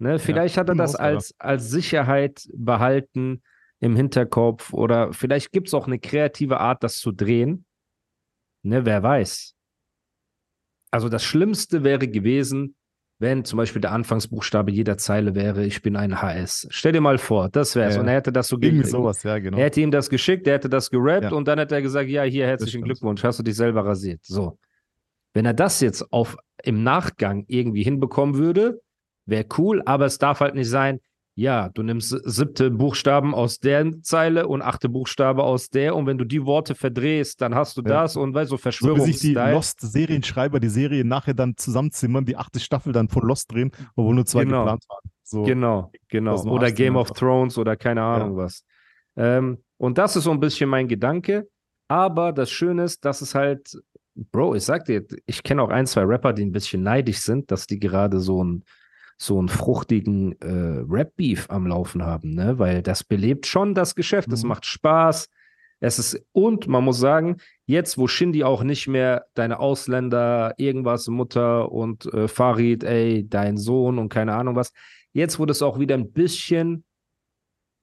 Ne, 0.00 0.18
vielleicht 0.18 0.56
hat 0.56 0.68
er 0.68 0.72
immer 0.74 0.84
das 0.84 0.94
als, 0.94 1.34
als 1.38 1.70
Sicherheit 1.70 2.48
behalten 2.54 3.42
im 3.80 3.96
Hinterkopf 3.96 4.72
oder 4.72 5.12
vielleicht 5.12 5.50
gibt 5.52 5.68
es 5.68 5.74
auch 5.74 5.86
eine 5.86 5.98
kreative 5.98 6.60
Art, 6.60 6.82
das 6.84 6.98
zu 6.98 7.10
drehen. 7.12 7.64
Ne, 8.62 8.84
wer 8.86 9.02
weiß. 9.02 9.54
Also 10.90 11.08
das 11.08 11.24
Schlimmste 11.24 11.84
wäre 11.84 12.08
gewesen, 12.08 12.74
wenn 13.20 13.44
zum 13.44 13.56
Beispiel 13.56 13.80
der 13.82 13.90
Anfangsbuchstabe 13.92 14.70
jeder 14.70 14.96
Zeile 14.96 15.34
wäre, 15.34 15.64
ich 15.66 15.82
bin 15.82 15.96
ein 15.96 16.22
HS. 16.22 16.68
Stell 16.70 16.92
dir 16.92 17.00
mal 17.00 17.18
vor, 17.18 17.48
das 17.48 17.74
wäre 17.74 17.88
es. 17.88 17.96
Ja. 17.96 18.00
Und 18.00 18.06
er 18.08 18.14
hätte 18.14 18.30
das 18.32 18.46
so 18.46 18.56
Irgendwie 18.60 18.82
ge- 18.82 18.90
sowas, 18.90 19.24
ja, 19.24 19.38
genau. 19.40 19.58
Er 19.58 19.64
hätte 19.64 19.80
ihm 19.80 19.90
das 19.90 20.08
geschickt, 20.08 20.46
er 20.46 20.54
hätte 20.54 20.68
das 20.68 20.88
gerappt 20.90 21.24
Ja. 21.24 21.32
und 21.32 21.48
dann 21.48 21.58
hätte 21.58 21.74
er 21.74 21.82
gesagt, 21.82 22.08
ja, 22.08 22.22
hier, 22.22 22.46
herzlichen. 22.46 22.82
Glückwunsch, 22.84 23.24
hast 23.24 23.40
du 23.40 23.42
dich 23.42 23.56
selber 23.56 23.84
rasiert. 23.84 24.20
So. 24.24 24.58
Wenn 25.34 25.44
er 25.46 25.54
das 25.54 25.80
jetzt 25.80 26.12
auf, 26.12 26.36
im 26.62 26.84
Nachgang 26.84 27.44
irgendwie 27.48 27.82
hinbekommen 27.82 28.36
würde, 28.38 28.80
wäre 29.28 29.46
cool, 29.58 29.82
aber 29.86 30.06
es 30.06 30.18
darf 30.18 30.40
halt 30.40 30.54
nicht 30.54 30.68
sein, 30.68 31.00
ja, 31.34 31.68
du 31.68 31.84
nimmst 31.84 32.08
siebte 32.24 32.68
Buchstaben 32.68 33.32
aus 33.32 33.60
der 33.60 33.92
Zeile 34.02 34.48
und 34.48 34.60
achte 34.60 34.88
Buchstabe 34.88 35.44
aus 35.44 35.70
der 35.70 35.94
und 35.94 36.06
wenn 36.06 36.18
du 36.18 36.24
die 36.24 36.44
Worte 36.44 36.74
verdrehst, 36.74 37.40
dann 37.40 37.54
hast 37.54 37.76
du 37.76 37.82
Ja. 37.82 37.88
das 38.02 38.16
und 38.16 38.34
weißt 38.34 38.50
du, 38.50 38.56
So 38.56 38.96
wie 38.96 39.00
sich 39.12 39.20
die. 39.20 39.34
Lost-Serienschreiber 39.34 40.58
die 40.58 40.68
Serie 40.68 41.04
nachher 41.04 41.34
dann 41.34 41.56
zusammenzimmern, 41.56 42.24
die 42.24 42.36
achte 42.36 42.58
Staffel 42.58 42.92
dann 42.92 43.08
von 43.08 43.22
Lost 43.22 43.52
drehen, 43.52 43.70
obwohl 43.94 44.16
nur 44.16 44.26
zwei 44.26 44.44
Genau. 44.44 44.60
geplant 44.62 44.84
waren. 44.88 45.10
So. 45.22 45.42
Genau, 45.44 45.92
genau. 46.08 46.42
Nur 46.42 46.54
Oder 46.54 46.72
Game 46.72 46.96
of. 46.96 47.12
Thrones 47.12 47.56
oder 47.58 47.76
keine 47.76 48.02
Ahnung 48.02 48.36
was. 48.36 48.64
Ähm, 49.16 49.62
und 49.76 49.98
das 49.98 50.16
ist 50.16 50.24
so 50.24 50.30
ein 50.32 50.40
bisschen 50.40 50.68
mein 50.70 50.88
Gedanke. 50.88 51.48
Aber 51.86 52.32
das 52.32 52.50
Schöne 52.50 52.84
ist, 52.84 53.04
dass 53.04 53.20
es 53.20 53.34
halt, 53.34 53.80
Bro, 54.14 54.56
ich 54.56 54.64
sag 54.64 54.86
dir, 54.86 55.04
ich 55.26 55.42
kenne 55.42 55.62
auch 55.62 55.70
ein, 55.70 55.86
zwei 55.86 56.02
Rapper, 56.02 56.32
die 56.32 56.44
ein 56.44 56.50
bisschen 56.52 56.82
neidisch 56.82 57.18
sind, 57.20 57.50
dass 57.50 57.66
die 57.66 57.78
gerade 57.78 58.18
so 58.20 58.40
einen 58.40 58.64
so 59.20 59.38
einen 59.38 59.48
fruchtigen 59.48 60.40
äh, 60.40 60.84
Rap-Beef 60.88 61.50
am 61.50 61.66
Laufen 61.66 62.04
haben, 62.04 62.34
ne? 62.34 62.58
Weil 62.58 62.82
das 62.82 63.02
belebt 63.04 63.46
schon 63.46 63.74
das 63.74 63.94
Geschäft. 63.94 64.32
Es 64.32 64.42
Mhm. 64.44 64.48
macht 64.50 64.64
Spaß. 64.66 65.28
Es 65.80 65.98
ist, 65.98 66.20
und 66.32 66.66
man 66.68 66.84
muss 66.84 66.98
sagen, 66.98 67.36
jetzt, 67.66 67.98
wo 67.98 68.06
Shindy 68.08 68.42
auch 68.44 68.62
nicht 68.62 68.88
mehr 68.88 69.26
deine 69.34 69.60
Ausländer, 69.60 70.54
irgendwas, 70.56 71.06
Mutter 71.08 71.70
und 71.70 72.06
äh, 72.12 72.26
Farid, 72.28 72.82
ey, 72.84 73.28
dein 73.28 73.56
Sohn 73.56 73.98
und 73.98 74.08
keine 74.08 74.34
Ahnung 74.34 74.56
was, 74.56 74.72
jetzt, 75.12 75.38
wo 75.38 75.46
das 75.46 75.62
auch 75.62 75.78
wieder 75.78 75.94
ein 75.96 76.12
bisschen 76.12 76.84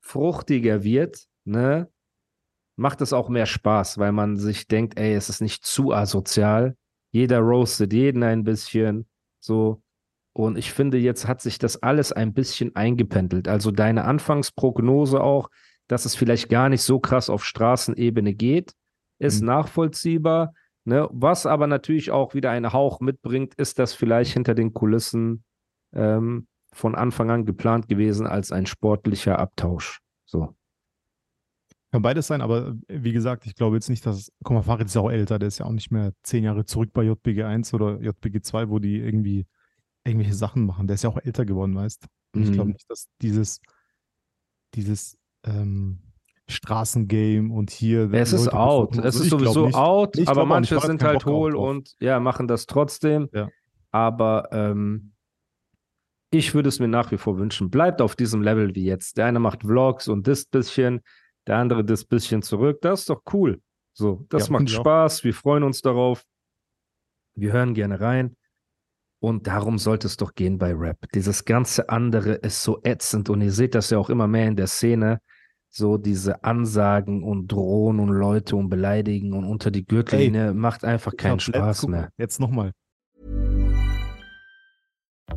fruchtiger 0.01 0.83
wird, 0.83 1.25
ne, 1.45 1.89
macht 2.77 3.01
es 3.01 3.13
auch 3.13 3.29
mehr 3.29 3.45
Spaß, 3.45 3.97
weil 3.97 4.11
man 4.11 4.37
sich 4.37 4.67
denkt, 4.67 4.99
ey, 4.99 5.13
es 5.13 5.29
ist 5.29 5.41
nicht 5.41 5.65
zu 5.65 5.93
asozial. 5.93 6.75
Jeder 7.11 7.39
roastet 7.39 7.93
jeden 7.93 8.23
ein 8.23 8.43
bisschen, 8.43 9.07
so. 9.39 9.81
Und 10.37 10.57
ich 10.57 10.73
finde, 10.73 10.97
jetzt 10.97 11.29
hat 11.29 11.39
sich 11.39 11.59
das 11.59 11.81
alles 11.81 12.11
ein 12.11 12.33
bisschen 12.33 12.75
eingependelt. 12.75 13.47
Also 13.47 13.71
deine 13.71 14.03
Anfangsprognose 14.03 15.21
auch, 15.21 15.49
dass 15.87 16.03
es 16.03 16.15
vielleicht 16.15 16.49
gar 16.49 16.67
nicht 16.67 16.81
so 16.81 16.99
krass 16.99 17.29
auf 17.29 17.45
Straßenebene 17.45 18.33
geht, 18.33 18.73
ist 19.17 19.39
Mhm. 19.39 19.47
nachvollziehbar. 19.47 20.53
Ne? 20.83 21.07
Was 21.13 21.45
aber 21.45 21.67
natürlich 21.67 22.11
auch 22.11 22.33
wieder 22.33 22.51
einen 22.51 22.73
Hauch 22.73 22.99
mitbringt, 22.99 23.53
ist 23.55 23.79
das 23.79 23.93
vielleicht 23.93 24.33
hinter 24.33 24.55
den 24.55 24.73
Kulissen 24.73 25.45
ähm, 25.93 26.47
von 26.73 26.95
Anfang 26.95 27.31
an 27.31 27.45
geplant 27.45 27.87
gewesen 27.87 28.27
als 28.27 28.51
ein 28.51 28.65
sportlicher 28.65 29.39
Abtausch. 29.39 30.01
So. 30.25 30.53
Kann 31.93 32.01
beides 32.01 32.27
sein, 32.27 32.41
aber 32.41 32.75
wie 32.89 33.13
gesagt, 33.13 33.45
ich 33.45 33.55
glaube 33.55 33.77
jetzt 33.77 33.89
nicht, 33.89 34.05
dass. 34.05 34.33
Guck 34.43 34.53
mal, 34.53 34.63
Farid 34.63 34.87
ist 34.87 34.95
ja 34.95 35.01
auch 35.01 35.11
älter, 35.11 35.39
der 35.39 35.47
ist 35.47 35.59
ja 35.59 35.65
auch 35.65 35.71
nicht 35.71 35.91
mehr 35.91 36.11
zehn 36.23 36.43
Jahre 36.43 36.65
zurück 36.65 36.89
bei 36.91 37.03
JBG 37.03 37.43
1 37.43 37.73
oder 37.73 38.01
JBG 38.01 38.41
2, 38.41 38.67
wo 38.69 38.79
die 38.79 38.97
irgendwie 38.97 39.45
irgendwelche 40.05 40.35
Sachen 40.35 40.65
machen. 40.65 40.87
Der 40.87 40.95
ist 40.95 41.03
ja 41.03 41.09
auch 41.09 41.17
älter 41.17 41.45
geworden, 41.45 41.75
weißt 41.75 42.05
Und 42.35 42.43
ich 42.43 42.51
glaube 42.51 42.69
Mhm. 42.69 42.73
nicht, 42.73 42.89
dass 42.89 43.07
dieses, 43.21 43.59
dieses 44.75 45.17
ähm, 45.45 45.99
Straßengame 46.47 47.51
und 47.53 47.71
hier. 47.71 48.11
Es 48.13 48.33
ist 48.33 48.45
Leute 48.45 48.59
out. 48.59 48.97
Es 48.97 49.15
so, 49.15 49.23
ist 49.23 49.29
sowieso 49.29 49.67
out, 49.69 50.17
Ich 50.17 50.27
aber 50.27 50.45
manche 50.45 50.79
sind 50.79 51.03
halt 51.03 51.25
hohl 51.25 51.55
und 51.55 51.95
ja, 51.99 52.19
machen 52.19 52.47
das 52.47 52.65
trotzdem. 52.65 53.29
Ja. 53.33 53.49
Aber 53.91 54.49
ähm, 54.51 55.13
ich 56.31 56.53
würde 56.53 56.69
es 56.69 56.79
mir 56.79 56.87
nach 56.87 57.11
wie 57.11 57.17
vor 57.17 57.37
wünschen. 57.37 57.69
Bleibt 57.69 58.01
auf 58.01 58.15
diesem 58.15 58.41
Level 58.41 58.75
wie 58.75 58.83
jetzt. 58.85 59.17
Der 59.17 59.25
eine 59.25 59.39
macht 59.39 59.63
Vlogs 59.63 60.07
und 60.07 60.27
das 60.27 60.45
bisschen, 60.45 61.01
der 61.47 61.57
andere 61.57 61.83
das 61.85 62.03
bisschen 62.03 62.41
zurück. 62.41 62.79
Das 62.81 63.01
ist 63.01 63.09
doch 63.09 63.23
cool. 63.33 63.61
So, 63.93 64.25
das 64.29 64.47
Ja, 64.47 64.53
macht 64.53 64.69
ich 64.69 64.75
auch. 64.75 64.81
Spaß. 64.81 65.23
Wir 65.23 65.33
freuen 65.33 65.63
uns 65.63 65.81
darauf. 65.81 66.23
Wir 67.35 67.53
hören 67.53 67.73
gerne 67.73 67.99
rein. 68.01 68.35
Und 69.25 69.47
darum 69.47 69.79
sollte 69.79 70.05
es 70.05 70.17
doch 70.17 70.35
gehen 70.35 70.59
bei 70.59 70.71
Rap. 70.71 70.97
Dieses 71.15 71.45
ganze 71.45 71.89
andere 71.89 72.33
ist 72.33 72.61
so 72.61 72.79
ätzend 72.83 73.27
und 73.27 73.41
ihr 73.41 73.51
seht 73.51 73.73
das 73.73 73.89
ja 73.89 73.97
auch 73.97 74.11
immer 74.11 74.27
mehr 74.27 74.47
in 74.47 74.55
der 74.55 74.67
Szene. 74.67 75.19
So 75.67 75.97
diese 75.97 76.43
Ansagen 76.43 77.23
und 77.23 77.47
drohen 77.47 77.99
und 77.99 78.09
Leute 78.09 78.55
und 78.55 78.69
beleidigen 78.69 79.33
und 79.33 79.45
unter 79.45 79.71
die 79.71 79.83
Gürtellinie 79.83 80.53
macht 80.53 80.85
einfach 80.85 81.17
keinen 81.17 81.39
Spaß 81.39 81.87
mehr. 81.87 82.09
Jetzt 82.19 82.39
nochmal. 82.39 82.71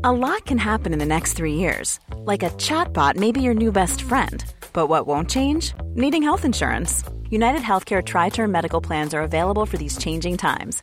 A 0.03 0.13
lot 0.13 0.45
can 0.45 0.59
happen 0.59 0.93
in 0.93 1.01
the 1.01 1.07
next 1.07 1.39
three 1.39 1.55
years. 1.55 1.99
Like 2.27 2.43
a 2.43 2.51
chatbot 2.59 3.17
may 3.17 3.33
be 3.33 3.41
your 3.41 3.55
new 3.55 3.73
best 3.73 4.03
friend. 4.03 4.45
But 4.75 4.91
what 4.91 5.07
won't 5.07 5.31
change? 5.31 5.73
Needing 5.95 6.23
health 6.23 6.45
insurance. 6.45 7.05
United 7.31 7.63
Healthcare 7.63 8.05
Tri 8.05 8.29
Term 8.29 8.53
Medical 8.53 8.83
Plans 8.83 9.15
are 9.15 9.23
available 9.23 9.65
for 9.65 9.79
these 9.79 9.97
changing 9.97 10.37
times. 10.37 10.83